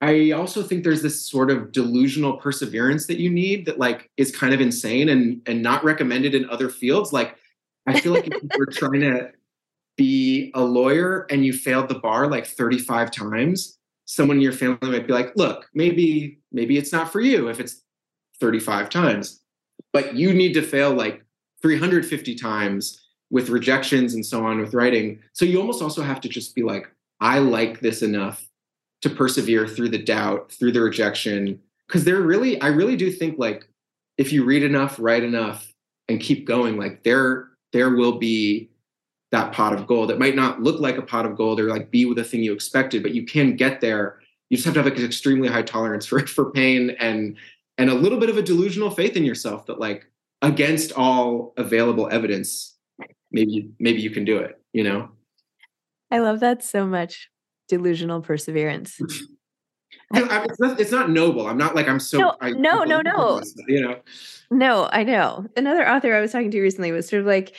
I 0.00 0.32
also 0.32 0.62
think 0.62 0.84
there's 0.84 1.02
this 1.02 1.28
sort 1.28 1.50
of 1.50 1.72
delusional 1.72 2.36
perseverance 2.36 3.06
that 3.06 3.18
you 3.18 3.30
need 3.30 3.66
that 3.66 3.78
like 3.78 4.10
is 4.16 4.34
kind 4.34 4.52
of 4.52 4.60
insane 4.60 5.08
and 5.08 5.40
and 5.46 5.62
not 5.62 5.84
recommended 5.84 6.34
in 6.34 6.48
other 6.50 6.68
fields. 6.68 7.12
Like 7.12 7.36
I 7.86 7.98
feel 8.00 8.12
like 8.12 8.26
if 8.28 8.42
you're 8.56 8.66
trying 8.66 9.00
to 9.00 9.30
be 9.96 10.50
a 10.54 10.62
lawyer 10.62 11.26
and 11.30 11.44
you 11.44 11.52
failed 11.52 11.88
the 11.88 11.98
bar 11.98 12.28
like 12.28 12.46
35 12.46 13.10
times, 13.10 13.78
someone 14.04 14.36
in 14.36 14.42
your 14.42 14.52
family 14.52 14.78
might 14.82 15.06
be 15.06 15.12
like, 15.12 15.32
look, 15.36 15.66
maybe, 15.74 16.38
maybe 16.52 16.76
it's 16.76 16.92
not 16.92 17.10
for 17.10 17.20
you 17.20 17.48
if 17.48 17.60
it's 17.60 17.82
35 18.40 18.90
times. 18.90 19.42
But 19.92 20.14
you 20.14 20.34
need 20.34 20.52
to 20.54 20.62
fail 20.62 20.92
like 20.92 21.24
350 21.62 22.34
times 22.34 23.05
with 23.30 23.48
rejections 23.48 24.14
and 24.14 24.24
so 24.24 24.44
on 24.44 24.60
with 24.60 24.74
writing. 24.74 25.20
So 25.32 25.44
you 25.44 25.60
almost 25.60 25.82
also 25.82 26.02
have 26.02 26.20
to 26.22 26.28
just 26.28 26.54
be 26.54 26.62
like, 26.62 26.88
I 27.20 27.38
like 27.38 27.80
this 27.80 28.02
enough 28.02 28.46
to 29.02 29.10
persevere 29.10 29.66
through 29.66 29.90
the 29.90 30.02
doubt, 30.02 30.52
through 30.52 30.72
the 30.72 30.80
rejection. 30.80 31.60
Cause 31.88 32.04
they're 32.04 32.20
really, 32.20 32.60
I 32.60 32.68
really 32.68 32.96
do 32.96 33.10
think 33.10 33.38
like 33.38 33.68
if 34.18 34.32
you 34.32 34.44
read 34.44 34.62
enough, 34.62 34.98
write 34.98 35.24
enough, 35.24 35.72
and 36.08 36.20
keep 36.20 36.46
going, 36.46 36.78
like 36.78 37.02
there, 37.02 37.48
there 37.72 37.90
will 37.90 38.18
be 38.18 38.70
that 39.32 39.52
pot 39.52 39.72
of 39.72 39.86
gold. 39.86 40.10
It 40.10 40.18
might 40.18 40.36
not 40.36 40.62
look 40.62 40.80
like 40.80 40.96
a 40.96 41.02
pot 41.02 41.26
of 41.26 41.36
gold 41.36 41.60
or 41.60 41.68
like 41.68 41.90
be 41.90 42.04
with 42.04 42.16
the 42.16 42.24
thing 42.24 42.42
you 42.42 42.52
expected, 42.52 43.02
but 43.02 43.12
you 43.12 43.26
can 43.26 43.56
get 43.56 43.80
there. 43.80 44.20
You 44.48 44.56
just 44.56 44.64
have 44.66 44.74
to 44.74 44.80
have 44.80 44.90
like 44.90 44.98
an 44.98 45.04
extremely 45.04 45.48
high 45.48 45.62
tolerance 45.62 46.06
for 46.10 46.20
for 46.26 46.50
pain 46.52 46.90
and 46.98 47.36
and 47.78 47.90
a 47.90 47.94
little 47.94 48.18
bit 48.18 48.30
of 48.30 48.38
a 48.38 48.42
delusional 48.42 48.90
faith 48.90 49.16
in 49.16 49.24
yourself 49.24 49.66
that 49.66 49.80
like 49.80 50.06
against 50.42 50.92
all 50.92 51.52
available 51.56 52.08
evidence, 52.10 52.75
maybe 53.30 53.70
maybe 53.78 54.00
you 54.00 54.10
can 54.10 54.24
do 54.24 54.38
it. 54.38 54.60
You 54.72 54.84
know. 54.84 55.10
I 56.10 56.18
love 56.18 56.40
that 56.40 56.62
so 56.62 56.86
much. 56.86 57.28
Delusional 57.68 58.20
perseverance. 58.20 59.00
I, 60.12 60.44
it's, 60.44 60.60
not, 60.60 60.80
it's 60.80 60.92
not 60.92 61.10
noble. 61.10 61.48
I'm 61.48 61.58
not 61.58 61.74
like 61.74 61.88
I'm 61.88 61.98
so. 61.98 62.18
No, 62.18 62.34
I, 62.40 62.50
no, 62.50 62.84
no, 62.84 63.00
no. 63.00 63.42
You 63.66 63.80
know. 63.80 64.00
No, 64.50 64.88
I 64.92 65.02
know. 65.02 65.46
Another 65.56 65.88
author 65.88 66.14
I 66.14 66.20
was 66.20 66.30
talking 66.30 66.50
to 66.52 66.60
recently 66.60 66.92
was 66.92 67.08
sort 67.08 67.20
of 67.20 67.26
like, 67.26 67.56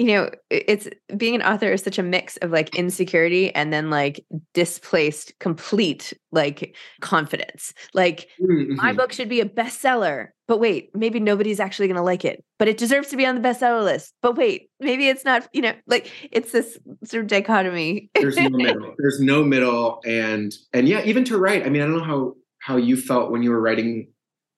you 0.00 0.06
know, 0.06 0.30
it's 0.48 0.88
being 1.14 1.34
an 1.34 1.42
author 1.42 1.70
is 1.70 1.82
such 1.82 1.98
a 1.98 2.02
mix 2.02 2.38
of 2.38 2.50
like 2.50 2.74
insecurity 2.74 3.54
and 3.54 3.70
then 3.70 3.90
like 3.90 4.24
displaced 4.54 5.38
complete 5.40 6.14
like 6.32 6.74
confidence. 7.02 7.74
Like 7.92 8.30
Mm-hmm. 8.40 8.76
my 8.76 8.94
book 8.94 9.12
should 9.12 9.28
be 9.28 9.42
a 9.42 9.44
bestseller, 9.44 10.28
but 10.48 10.58
wait, 10.58 10.88
maybe 10.94 11.20
nobody's 11.20 11.60
actually 11.60 11.86
going 11.86 11.98
to 11.98 12.02
like 12.02 12.24
it, 12.24 12.42
but 12.58 12.66
it 12.66 12.78
deserves 12.78 13.08
to 13.08 13.16
be 13.18 13.26
on 13.26 13.34
the 13.34 13.46
bestseller 13.46 13.84
list. 13.84 14.14
But 14.22 14.36
wait, 14.36 14.70
maybe 14.80 15.08
it's 15.08 15.26
not, 15.26 15.46
you 15.52 15.60
know, 15.60 15.74
like 15.86 16.10
it's 16.32 16.52
this 16.52 16.78
sort 17.04 17.24
of 17.24 17.28
dichotomy. 17.28 18.08
There's 18.14 18.38
no 18.38 18.48
middle. 18.48 18.94
There's 18.98 19.20
no 19.20 19.44
middle, 19.44 20.00
and 20.06 20.54
and 20.72 20.88
yeah, 20.88 21.02
even 21.04 21.24
to 21.24 21.36
write. 21.36 21.66
I 21.66 21.68
mean, 21.68 21.82
I 21.82 21.84
don't 21.84 21.98
know 21.98 22.04
how 22.04 22.34
how 22.60 22.76
you 22.78 22.96
felt 22.96 23.30
when 23.30 23.42
you 23.42 23.50
were 23.50 23.60
writing 23.60 24.08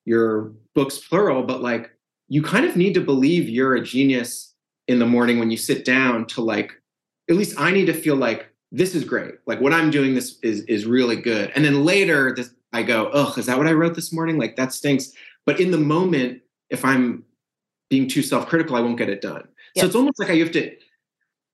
your 0.05 0.53
books 0.77 0.99
plural, 0.99 1.43
but 1.43 1.63
like 1.63 1.91
you 2.29 2.43
kind 2.43 2.65
of 2.65 2.77
need 2.77 2.95
to 2.95 3.01
believe 3.01 3.49
you're 3.49 3.75
a 3.75 3.83
genius 3.83 4.52
in 4.89 4.99
the 4.99 5.07
morning 5.07 5.39
when 5.39 5.51
you 5.51 5.57
sit 5.57 5.85
down 5.85 6.27
to 6.27 6.41
like 6.41 6.73
at 7.31 7.37
least 7.37 7.59
I 7.59 7.71
need 7.71 7.87
to 7.87 7.95
feel 7.95 8.17
like 8.17 8.49
this 8.73 8.95
is 8.95 9.05
great. 9.05 9.35
Like 9.47 9.61
what 9.61 9.73
I'm 9.73 9.91
doing 9.91 10.15
this 10.15 10.39
is 10.43 10.63
is 10.63 10.87
really 10.87 11.17
good. 11.17 11.53
And 11.55 11.65
then 11.65 11.85
later 11.85 12.35
this 12.35 12.51
I 12.73 12.83
go, 12.83 13.11
"Oh, 13.13 13.35
is 13.37 13.47
that 13.47 13.59
what 13.59 13.67
I 13.67 13.73
wrote 13.73 13.95
this 13.95 14.13
morning? 14.13 14.39
Like 14.39 14.57
that 14.57 14.73
stinks." 14.73 15.13
But 15.47 15.61
in 15.61 15.71
the 15.71 15.79
moment 15.79 16.41
if 16.71 16.85
I'm 16.85 17.25
being 17.91 18.09
too 18.09 18.23
self-critical, 18.23 18.75
I 18.75 18.81
won't 18.81 18.97
get 18.97 19.11
it 19.11 19.21
done. 19.21 19.47
Yes. 19.75 19.83
So 19.83 19.87
it's 19.87 19.97
almost 19.97 20.19
like 20.19 20.31
I 20.31 20.37
have 20.37 20.53
to 20.53 20.75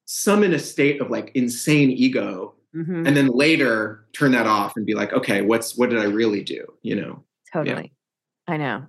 summon 0.06 0.54
a 0.54 0.58
state 0.58 1.00
of 1.00 1.10
like 1.10 1.30
insane 1.34 1.90
ego 1.90 2.54
Mhm. 2.74 3.06
and 3.06 3.16
then 3.16 3.26
later 3.28 4.06
turn 4.12 4.30
that 4.32 4.46
off 4.46 4.74
and 4.76 4.86
be 4.86 4.94
like, 4.94 5.12
"Okay, 5.12 5.42
what's 5.42 5.76
what 5.76 5.90
did 5.90 5.98
I 5.98 6.04
really 6.04 6.42
do?" 6.44 6.64
you 6.82 6.94
know. 6.96 7.24
Totally. 7.52 7.92
I 8.46 8.56
know. 8.56 8.86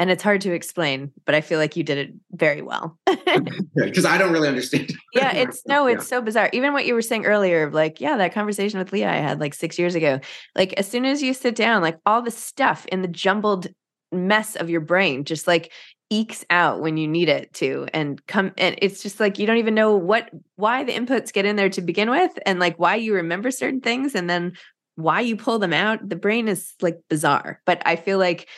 And 0.00 0.10
it's 0.10 0.22
hard 0.22 0.40
to 0.40 0.52
explain, 0.54 1.12
but 1.26 1.34
I 1.34 1.42
feel 1.42 1.58
like 1.58 1.76
you 1.76 1.82
did 1.84 1.98
it 1.98 2.14
very 2.32 2.62
well. 2.62 2.98
Because 3.74 4.06
I 4.06 4.16
don't 4.16 4.32
really 4.32 4.48
understand. 4.48 4.92
yeah, 5.12 5.34
it's 5.34 5.62
no, 5.66 5.86
Yeah. 5.86 5.94
it's 5.96 6.08
so 6.08 6.22
bizarre. 6.22 6.48
Even 6.54 6.72
what 6.72 6.86
you 6.86 6.94
were 6.94 7.02
saying 7.02 7.26
earlier, 7.26 7.70
like, 7.70 8.00
yeah, 8.00 8.16
that 8.16 8.32
conversation 8.32 8.78
with 8.78 8.92
Leah 8.92 9.10
I 9.10 9.16
had 9.16 9.40
like 9.40 9.52
six 9.52 9.78
years 9.78 9.94
ago. 9.94 10.20
Like, 10.56 10.72
as 10.74 10.88
soon 10.88 11.04
as 11.04 11.22
you 11.22 11.34
sit 11.34 11.54
down, 11.54 11.82
like 11.82 11.98
all 12.06 12.22
the 12.22 12.30
stuff 12.30 12.86
in 12.86 13.02
the 13.02 13.08
jumbled 13.08 13.66
mess 14.10 14.56
of 14.56 14.70
your 14.70 14.80
brain 14.80 15.24
just 15.24 15.46
like 15.46 15.70
ekes 16.10 16.44
out 16.50 16.80
when 16.80 16.96
you 16.96 17.06
need 17.06 17.28
it 17.28 17.52
to 17.52 17.86
and 17.94 18.26
come 18.26 18.52
and 18.58 18.74
it's 18.82 19.02
just 19.02 19.20
like 19.20 19.38
you 19.38 19.46
don't 19.46 19.58
even 19.58 19.74
know 19.74 19.94
what 19.94 20.30
why 20.56 20.82
the 20.82 20.92
inputs 20.92 21.32
get 21.32 21.44
in 21.44 21.54
there 21.54 21.68
to 21.68 21.80
begin 21.80 22.10
with 22.10 22.32
and 22.44 22.58
like 22.58 22.76
why 22.78 22.96
you 22.96 23.14
remember 23.14 23.52
certain 23.52 23.80
things 23.80 24.16
and 24.16 24.28
then 24.28 24.52
why 24.96 25.20
you 25.20 25.36
pull 25.36 25.60
them 25.60 25.72
out 25.72 26.06
the 26.08 26.16
brain 26.16 26.48
is 26.48 26.74
like 26.80 26.98
bizarre 27.08 27.60
but 27.66 27.80
i 27.86 27.94
feel 27.94 28.18
like 28.18 28.48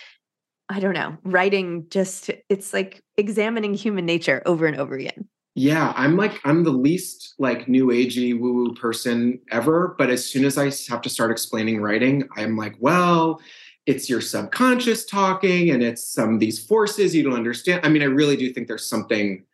i 0.73 0.81
don't 0.81 0.95
know 0.95 1.17
writing 1.25 1.87
just 1.91 2.31
it's 2.49 2.73
like 2.73 3.03
examining 3.17 3.75
human 3.75 4.05
nature 4.05 4.43
over 4.47 4.67
and 4.67 4.77
over 4.77 4.95
again 4.95 5.29
Yeah, 5.55 5.93
I'm 5.97 6.17
like 6.17 6.41
I'm 6.45 6.65
the 6.65 6.71
least 6.71 7.35
like 7.39 7.69
new 7.69 7.89
agey 7.89 8.33
woo 8.39 8.55
woo 8.55 8.75
person 8.75 9.39
ever. 9.51 9.95
But 9.99 10.09
as 10.09 10.25
soon 10.25 10.47
as 10.47 10.57
I 10.57 10.73
have 10.91 11.03
to 11.03 11.11
start 11.11 11.31
explaining 11.31 11.83
writing, 11.83 12.27
I'm 12.39 12.57
like, 12.57 12.75
well, 12.81 13.39
it's 13.85 14.09
your 14.09 14.23
subconscious 14.23 15.05
talking, 15.05 15.69
and 15.71 15.83
it's 15.83 16.07
some 16.07 16.35
of 16.35 16.41
these 16.41 16.65
forces 16.65 17.15
you 17.15 17.23
don't 17.23 17.35
understand. 17.35 17.85
I 17.85 17.91
mean, 17.91 18.03
I 18.03 18.07
really 18.07 18.37
do 18.37 18.51
think 18.53 18.67
there's 18.67 18.89
something 18.89 19.45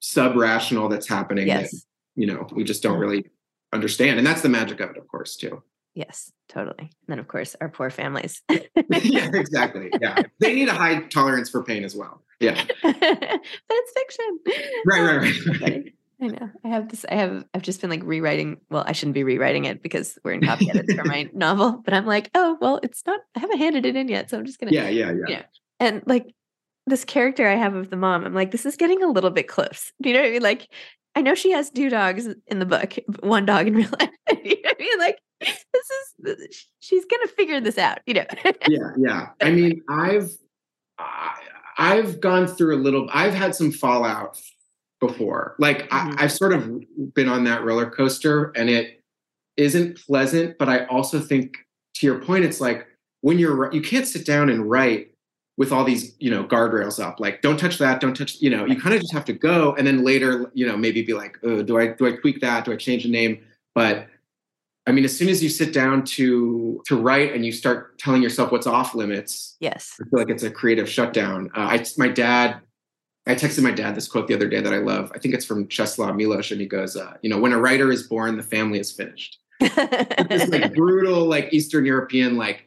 sub 0.00 0.34
rational 0.34 0.88
that's 0.88 1.08
happening 1.08 1.48
that 1.48 1.62
yes 1.62 1.86
you 2.14 2.26
know 2.26 2.46
we 2.52 2.64
just 2.64 2.82
don't 2.82 2.98
really 2.98 3.26
understand, 3.74 4.18
and 4.18 4.26
that's 4.26 4.40
the 4.40 4.48
magic 4.48 4.80
of 4.80 4.90
it, 4.90 4.96
of 4.96 5.06
course, 5.08 5.36
too. 5.36 5.62
Yes 5.96 6.30
totally 6.48 6.74
and 6.78 7.08
then 7.08 7.18
of 7.18 7.26
course 7.26 7.56
our 7.60 7.68
poor 7.68 7.90
families 7.90 8.42
yeah, 9.06 9.30
exactly. 9.34 9.90
Yeah, 10.00 10.22
they 10.40 10.54
need 10.54 10.68
a 10.68 10.74
high 10.74 11.00
tolerance 11.02 11.50
for 11.50 11.62
pain 11.62 11.84
as 11.84 11.96
well. 11.96 12.22
Yeah, 12.40 12.62
but 12.82 12.96
it's 13.00 13.92
fiction 13.92 14.38
right, 14.86 15.00
right, 15.00 15.16
um, 15.16 15.22
right. 15.22 15.34
Funny. 15.60 15.94
I 16.18 16.26
know. 16.28 16.50
I 16.64 16.68
have 16.68 16.88
this. 16.88 17.04
I 17.10 17.14
have. 17.16 17.44
I've 17.52 17.62
just 17.62 17.82
been 17.82 17.90
like 17.90 18.02
rewriting. 18.02 18.58
Well, 18.70 18.84
I 18.86 18.92
shouldn't 18.92 19.14
be 19.14 19.24
rewriting 19.24 19.66
it 19.66 19.82
because 19.82 20.18
we're 20.24 20.32
in 20.32 20.40
copy 20.42 20.70
edits 20.70 20.94
for 20.94 21.04
my 21.04 21.28
novel. 21.34 21.82
But 21.84 21.92
I'm 21.92 22.06
like, 22.06 22.30
oh 22.34 22.56
well, 22.60 22.80
it's 22.82 23.02
not. 23.06 23.20
I 23.34 23.40
haven't 23.40 23.58
handed 23.58 23.84
it 23.84 23.96
in 23.96 24.08
yet, 24.08 24.30
so 24.30 24.38
I'm 24.38 24.46
just 24.46 24.58
gonna. 24.58 24.72
Yeah, 24.72 24.88
yeah, 24.88 25.12
yeah. 25.12 25.24
Yeah. 25.28 25.42
And 25.78 26.02
like, 26.06 26.32
this 26.86 27.04
character 27.04 27.46
I 27.46 27.56
have 27.56 27.74
of 27.74 27.90
the 27.90 27.96
mom, 27.96 28.24
I'm 28.24 28.34
like, 28.34 28.50
this 28.50 28.64
is 28.64 28.76
getting 28.76 29.02
a 29.02 29.08
little 29.08 29.30
bit 29.30 29.46
close. 29.46 29.92
Do 30.00 30.08
you 30.08 30.14
know 30.14 30.22
what 30.22 30.28
I 30.28 30.32
mean? 30.32 30.42
Like, 30.42 30.68
I 31.16 31.22
know 31.22 31.34
she 31.34 31.50
has 31.52 31.70
two 31.70 31.88
dogs 31.88 32.28
in 32.46 32.58
the 32.58 32.66
book, 32.66 32.94
one 33.20 33.46
dog 33.46 33.66
in 33.66 33.74
real 33.74 33.88
life. 34.00 34.10
you 34.44 34.62
know 34.62 34.70
I 34.70 34.74
mean? 34.78 34.98
Like, 34.98 35.18
this 35.40 35.90
is 36.24 36.66
she's 36.78 37.04
gonna 37.06 37.28
figure 37.28 37.60
this 37.60 37.78
out. 37.78 37.98
You 38.06 38.14
know? 38.14 38.26
yeah, 38.68 38.90
yeah. 38.98 39.26
I 39.40 39.50
mean, 39.50 39.82
I've 39.88 40.30
I've 41.78 42.20
gone 42.20 42.46
through 42.46 42.76
a 42.76 42.80
little. 42.80 43.08
I've 43.12 43.34
had 43.34 43.54
some 43.54 43.72
fallout 43.72 44.40
before. 45.00 45.56
Like 45.58 45.88
mm-hmm. 45.88 46.18
I, 46.18 46.24
I've 46.24 46.32
sort 46.32 46.52
of 46.52 46.80
been 47.14 47.28
on 47.28 47.44
that 47.44 47.64
roller 47.64 47.90
coaster, 47.90 48.52
and 48.56 48.70
it 48.70 49.02
isn't 49.56 49.98
pleasant. 50.06 50.56
But 50.58 50.68
I 50.68 50.86
also 50.86 51.20
think, 51.20 51.56
to 51.96 52.06
your 52.06 52.18
point, 52.20 52.44
it's 52.44 52.60
like 52.60 52.86
when 53.20 53.38
you're 53.38 53.72
you 53.72 53.82
can't 53.82 54.06
sit 54.06 54.24
down 54.24 54.48
and 54.48 54.70
write 54.70 55.10
with 55.56 55.72
all 55.72 55.84
these 55.84 56.14
you 56.18 56.30
know 56.30 56.44
guardrails 56.44 57.02
up 57.02 57.18
like 57.18 57.42
don't 57.42 57.58
touch 57.58 57.78
that 57.78 58.00
don't 58.00 58.14
touch 58.14 58.40
you 58.40 58.50
know 58.50 58.66
you 58.66 58.78
kind 58.80 58.94
of 58.94 59.00
just 59.00 59.12
have 59.12 59.24
to 59.24 59.32
go 59.32 59.74
and 59.76 59.86
then 59.86 60.04
later 60.04 60.50
you 60.54 60.66
know 60.66 60.76
maybe 60.76 61.02
be 61.02 61.14
like 61.14 61.38
oh, 61.42 61.62
do 61.62 61.78
i 61.78 61.88
do 61.88 62.06
i 62.06 62.12
tweak 62.12 62.40
that 62.40 62.64
do 62.64 62.72
i 62.72 62.76
change 62.76 63.04
the 63.04 63.10
name 63.10 63.38
but 63.74 64.06
i 64.86 64.92
mean 64.92 65.04
as 65.04 65.16
soon 65.16 65.28
as 65.28 65.42
you 65.42 65.48
sit 65.48 65.72
down 65.72 66.04
to 66.04 66.82
to 66.86 66.96
write 66.96 67.32
and 67.34 67.44
you 67.44 67.52
start 67.52 67.98
telling 67.98 68.22
yourself 68.22 68.52
what's 68.52 68.66
off 68.66 68.94
limits 68.94 69.56
yes 69.60 69.98
i 70.00 70.08
feel 70.08 70.18
like 70.18 70.30
it's 70.30 70.42
a 70.42 70.50
creative 70.50 70.88
shutdown 70.88 71.50
uh, 71.56 71.60
i 71.60 71.84
my 71.96 72.08
dad 72.08 72.60
I 73.28 73.34
texted 73.34 73.64
my 73.64 73.72
dad 73.72 73.96
this 73.96 74.06
quote 74.06 74.28
the 74.28 74.34
other 74.34 74.48
day 74.48 74.60
that 74.60 74.72
I 74.72 74.78
love. 74.78 75.10
I 75.12 75.18
think 75.18 75.34
it's 75.34 75.44
from 75.44 75.66
Czeslaw 75.66 76.12
Milosz, 76.12 76.52
and 76.52 76.60
he 76.60 76.66
goes, 76.68 76.96
uh, 76.96 77.14
"You 77.22 77.30
know, 77.30 77.40
when 77.40 77.52
a 77.52 77.58
writer 77.58 77.90
is 77.90 78.04
born, 78.04 78.36
the 78.36 78.42
family 78.44 78.78
is 78.78 78.92
finished." 78.92 79.40
this 79.58 80.48
like 80.48 80.74
brutal, 80.74 81.24
like 81.24 81.52
Eastern 81.52 81.84
European, 81.84 82.36
like 82.36 82.66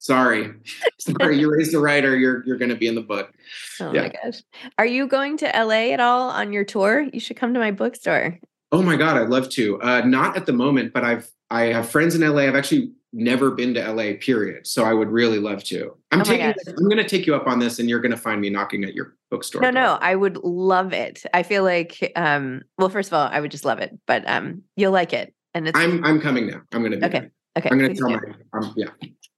sorry, 0.00 0.52
sorry, 0.98 1.38
you 1.38 1.52
raised 1.52 1.72
a 1.74 1.78
writer. 1.78 2.16
You're 2.16 2.44
you're 2.44 2.58
going 2.58 2.70
to 2.70 2.76
be 2.76 2.88
in 2.88 2.96
the 2.96 3.00
book. 3.02 3.32
Oh 3.78 3.92
yeah. 3.92 4.02
my 4.02 4.12
gosh, 4.24 4.42
are 4.78 4.86
you 4.86 5.06
going 5.06 5.36
to 5.38 5.46
LA 5.46 5.92
at 5.92 6.00
all 6.00 6.30
on 6.30 6.52
your 6.52 6.64
tour? 6.64 7.06
You 7.12 7.20
should 7.20 7.36
come 7.36 7.54
to 7.54 7.60
my 7.60 7.70
bookstore. 7.70 8.40
Oh 8.72 8.82
my 8.82 8.96
god, 8.96 9.16
I'd 9.16 9.28
love 9.28 9.48
to. 9.50 9.80
Uh, 9.80 10.00
not 10.00 10.36
at 10.36 10.46
the 10.46 10.52
moment, 10.52 10.92
but 10.92 11.04
I've 11.04 11.30
I 11.50 11.66
have 11.66 11.88
friends 11.88 12.14
in 12.14 12.22
LA. 12.22 12.42
I've 12.42 12.56
actually 12.56 12.92
never 13.12 13.50
been 13.50 13.74
to 13.74 13.92
LA. 13.92 14.12
Period. 14.20 14.66
So 14.66 14.84
I 14.84 14.92
would 14.92 15.08
really 15.08 15.38
love 15.38 15.62
to. 15.64 15.96
I'm 16.10 16.20
oh 16.20 16.24
taking. 16.24 16.46
I'm 16.46 16.88
going 16.88 16.96
to 16.96 17.08
take 17.08 17.26
you 17.26 17.34
up 17.34 17.46
on 17.46 17.58
this, 17.58 17.78
and 17.78 17.88
you're 17.88 18.00
going 18.00 18.12
to 18.12 18.16
find 18.16 18.40
me 18.40 18.50
knocking 18.50 18.84
at 18.84 18.94
your 18.94 19.16
bookstore. 19.30 19.62
No, 19.62 19.70
no, 19.70 19.98
I 20.00 20.14
would 20.14 20.36
love 20.38 20.92
it. 20.92 21.24
I 21.34 21.42
feel 21.42 21.62
like, 21.62 22.12
um, 22.16 22.62
well, 22.78 22.88
first 22.88 23.08
of 23.08 23.14
all, 23.14 23.28
I 23.30 23.40
would 23.40 23.50
just 23.50 23.64
love 23.64 23.78
it, 23.78 23.98
but 24.06 24.28
um, 24.28 24.62
you'll 24.76 24.92
like 24.92 25.12
it. 25.12 25.34
And 25.54 25.66
it's 25.66 25.78
I'm 25.78 26.04
I'm 26.04 26.20
coming 26.20 26.46
now. 26.46 26.62
I'm 26.72 26.80
going 26.80 26.92
to 26.92 26.98
be 26.98 27.06
okay. 27.06 27.18
There. 27.20 27.30
Okay. 27.58 27.68
I'm 27.70 27.78
going 27.78 27.94
to 27.94 28.00
tell 28.00 28.08
do. 28.08 28.34
my 28.52 28.58
um, 28.58 28.74
yeah. 28.76 28.86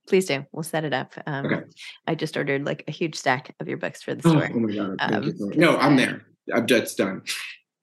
Please 0.08 0.26
do. 0.26 0.44
We'll 0.52 0.62
set 0.62 0.84
it 0.84 0.92
up. 0.92 1.14
Um, 1.26 1.46
okay. 1.46 1.62
I 2.06 2.14
just 2.14 2.36
ordered 2.36 2.64
like 2.64 2.84
a 2.88 2.90
huge 2.90 3.14
stack 3.14 3.54
of 3.60 3.68
your 3.68 3.78
books 3.78 4.02
for 4.02 4.14
the 4.14 4.22
oh, 4.26 4.30
store. 4.30 4.50
Oh, 4.52 4.58
my 4.58 4.74
god! 4.74 4.96
Um, 4.98 5.32
no, 5.54 5.76
I'm 5.76 5.96
there. 5.96 6.22
I'm 6.52 6.66
just 6.66 6.98
done. 6.98 7.22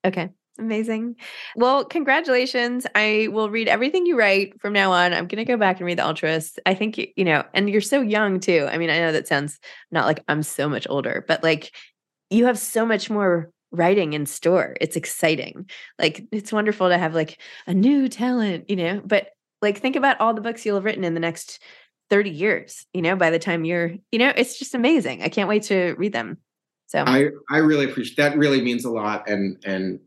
Okay. 0.05 0.29
Amazing. 0.59 1.15
Well, 1.55 1.85
congratulations. 1.85 2.85
I 2.93 3.29
will 3.31 3.49
read 3.49 3.69
everything 3.69 4.05
you 4.05 4.17
write 4.17 4.59
from 4.59 4.73
now 4.73 4.91
on. 4.91 5.13
I'm 5.13 5.27
going 5.27 5.37
to 5.37 5.45
go 5.45 5.55
back 5.55 5.77
and 5.77 5.85
read 5.85 5.97
the 5.97 6.05
Altruists. 6.05 6.59
I 6.65 6.73
think, 6.73 6.99
you 7.15 7.23
know, 7.23 7.45
and 7.53 7.69
you're 7.69 7.79
so 7.79 8.01
young 8.01 8.41
too. 8.41 8.67
I 8.69 8.77
mean, 8.77 8.89
I 8.89 8.99
know 8.99 9.13
that 9.13 9.27
sounds 9.27 9.57
not 9.89 10.05
like 10.05 10.21
I'm 10.27 10.43
so 10.43 10.67
much 10.67 10.85
older, 10.89 11.23
but 11.27 11.43
like 11.43 11.73
you 12.29 12.45
have 12.45 12.59
so 12.59 12.85
much 12.85 13.09
more 13.09 13.51
writing 13.71 14.13
in 14.13 14.25
store. 14.25 14.75
It's 14.81 14.97
exciting. 14.97 15.69
Like 15.97 16.25
it's 16.31 16.51
wonderful 16.51 16.89
to 16.89 16.97
have 16.97 17.15
like 17.15 17.39
a 17.65 17.73
new 17.73 18.09
talent, 18.09 18.69
you 18.69 18.75
know, 18.75 19.01
but 19.05 19.29
like 19.61 19.79
think 19.79 19.95
about 19.95 20.19
all 20.19 20.33
the 20.33 20.41
books 20.41 20.65
you'll 20.65 20.75
have 20.75 20.85
written 20.85 21.03
in 21.03 21.13
the 21.13 21.19
next 21.19 21.61
30 22.09 22.29
years, 22.29 22.85
you 22.93 23.01
know, 23.01 23.15
by 23.15 23.29
the 23.29 23.39
time 23.39 23.65
you're, 23.65 23.93
you 24.11 24.19
know, 24.19 24.31
it's 24.35 24.57
just 24.57 24.75
amazing. 24.75 25.21
I 25.21 25.29
can't 25.29 25.49
wait 25.49 25.63
to 25.63 25.95
read 25.97 26.13
them. 26.13 26.37
So 26.87 27.03
I 27.05 27.29
I 27.49 27.57
really 27.57 27.85
appreciate 27.85 28.17
that 28.17 28.37
really 28.37 28.61
means 28.61 28.83
a 28.83 28.89
lot 28.89 29.29
and 29.29 29.63
and 29.63 29.99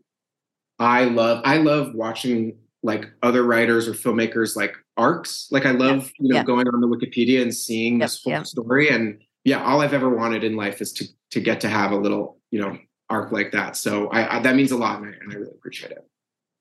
I 0.81 1.05
love 1.05 1.43
I 1.45 1.59
love 1.59 1.95
watching 1.95 2.59
like 2.83 3.07
other 3.23 3.45
writers 3.45 3.87
or 3.87 3.93
filmmakers 3.93 4.57
like 4.57 4.75
arcs. 4.97 5.47
Like 5.53 5.65
I 5.65 5.71
love, 5.71 6.11
you 6.19 6.35
know, 6.35 6.43
going 6.43 6.67
on 6.67 6.81
the 6.81 6.89
Wikipedia 6.89 7.41
and 7.41 7.55
seeing 7.55 7.99
this 7.99 8.21
whole 8.23 8.45
story. 8.45 8.89
And 8.89 9.23
yeah, 9.45 9.63
all 9.63 9.81
I've 9.81 9.95
ever 9.95 10.11
wanted 10.11 10.43
in 10.43 10.57
life 10.57 10.81
is 10.81 10.93
to 10.95 11.07
to 11.31 11.41
get 11.41 11.61
to 11.61 11.69
have 11.69 11.93
a 11.93 11.97
little, 11.97 12.41
you 12.51 12.61
know, 12.61 12.77
arc 13.09 13.31
like 13.31 13.53
that. 13.53 13.77
So 13.77 14.09
I, 14.09 14.39
I 14.39 14.41
that 14.41 14.57
means 14.57 14.73
a 14.73 14.77
lot 14.77 15.01
and 15.01 15.15
I, 15.15 15.19
and 15.21 15.33
I 15.33 15.37
really 15.37 15.55
appreciate 15.55 15.93
it. 15.93 16.05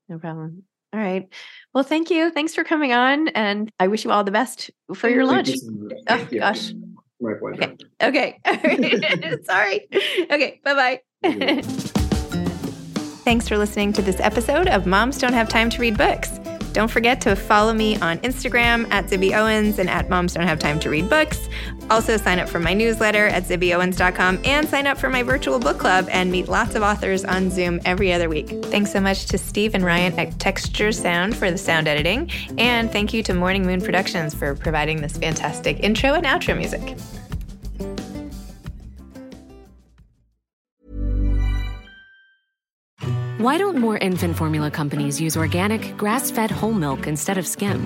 No 0.08 0.20
problem. 0.20 0.64
All 0.94 1.00
right. 1.00 1.28
Well, 1.74 1.84
thank 1.84 2.10
you. 2.10 2.32
Thanks 2.32 2.54
for 2.54 2.64
coming 2.64 2.92
on. 2.92 3.30
And 3.30 3.72
I 3.80 3.88
wish 3.88 4.04
you 4.04 4.12
all 4.12 4.24
the 4.24 4.32
best 4.32 4.72
for 4.94 5.10
your 5.10 5.26
lunch. 5.26 5.50
Oh, 5.50 6.16
you 6.16 6.38
oh, 6.38 6.40
gosh. 6.40 6.74
My 7.22 7.34
pleasure. 7.36 7.76
Okay. 8.02 8.40
okay. 8.48 9.38
Sorry. 9.44 9.88
Okay. 10.30 10.60
Bye 10.64 10.74
bye. 10.74 11.02
Thanks 13.24 13.48
for 13.48 13.58
listening 13.58 13.94
to 13.94 14.02
this 14.02 14.20
episode 14.20 14.68
of 14.68 14.88
Moms 14.88 15.20
Don't 15.20 15.34
Have 15.34 15.48
Time 15.48 15.70
to 15.70 15.80
Read 15.80 15.98
Books. 15.98 16.40
Don't 16.74 16.90
forget 16.90 17.22
to 17.22 17.36
follow 17.36 17.74
me 17.74 17.98
on 17.98 18.18
Instagram 18.20 18.90
at 18.92 19.06
Zibby 19.06 19.38
Owens 19.38 19.78
and 19.78 19.90
at 19.90 20.10
Moms 20.10 20.34
Don't 20.34 20.48
Have 20.48 20.58
Time 20.58 20.80
to 20.80 20.90
Read 20.90 21.10
Books. 21.10 21.48
Also, 21.92 22.16
sign 22.16 22.40
up 22.40 22.48
for 22.48 22.60
my 22.60 22.74
newsletter 22.74 23.28
at 23.28 23.44
zibbyowens.com 23.44 24.40
and 24.46 24.68
sign 24.68 24.88
up 24.88 24.98
for 24.98 25.10
my 25.10 25.24
virtual 25.24 25.60
book 25.60 25.78
club 25.78 26.08
and 26.10 26.32
meet 26.32 26.48
lots 26.48 26.74
of 26.76 26.82
authors 26.82 27.26
on 27.26 27.52
Zoom 27.52 27.82
every 27.84 28.14
other 28.14 28.30
week. 28.30 28.48
Thanks 28.68 28.94
so 28.94 29.02
much 29.02 29.26
to 29.26 29.38
Steve 29.38 29.76
and 29.76 29.84
Ryan 29.84 30.18
at 30.18 30.40
Texture 30.40 30.94
Sound 30.94 31.36
for 31.36 31.52
the 31.52 31.58
sound 31.58 31.90
editing. 31.90 32.32
And 32.58 32.90
thank 32.90 33.14
you 33.14 33.22
to 33.24 33.34
Morning 33.34 33.66
Moon 33.66 33.82
Productions 33.82 34.34
for 34.34 34.56
providing 34.56 35.02
this 35.02 35.18
fantastic 35.18 35.82
intro 35.82 36.14
and 36.14 36.26
outro 36.26 36.58
music. 36.58 36.96
Why 43.38 43.58
don't 43.58 43.80
more 43.80 43.98
infant 43.98 44.38
formula 44.38 44.72
companies 44.72 45.20
use 45.20 45.36
organic, 45.36 45.98
grass 45.98 46.32
fed 46.32 46.52
whole 46.52 46.74
milk 46.74 47.06
instead 47.06 47.38
of 47.38 47.46
skim? 47.46 47.86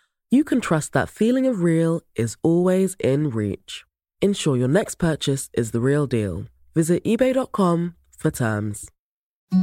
you 0.31 0.43
can 0.43 0.61
trust 0.61 0.93
that 0.93 1.09
feeling 1.09 1.45
of 1.45 1.61
real 1.61 2.01
is 2.15 2.37
always 2.41 2.95
in 2.99 3.29
reach. 3.29 3.83
Ensure 4.21 4.57
your 4.57 4.67
next 4.67 4.95
purchase 4.95 5.49
is 5.53 5.71
the 5.71 5.81
real 5.81 6.07
deal. 6.07 6.45
Visit 6.73 7.03
eBay.com 7.03 7.95
for 8.17 8.31
terms. 8.31 8.89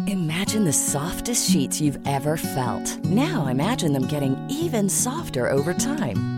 Imagine 0.06 0.64
the 0.64 0.72
softest 0.72 1.50
sheets 1.50 1.80
you've 1.80 1.98
ever 2.06 2.36
felt. 2.36 3.02
Now 3.04 3.46
imagine 3.46 3.94
them 3.94 4.06
getting 4.06 4.36
even 4.50 4.88
softer 4.90 5.50
over 5.50 5.72
time. 5.72 6.37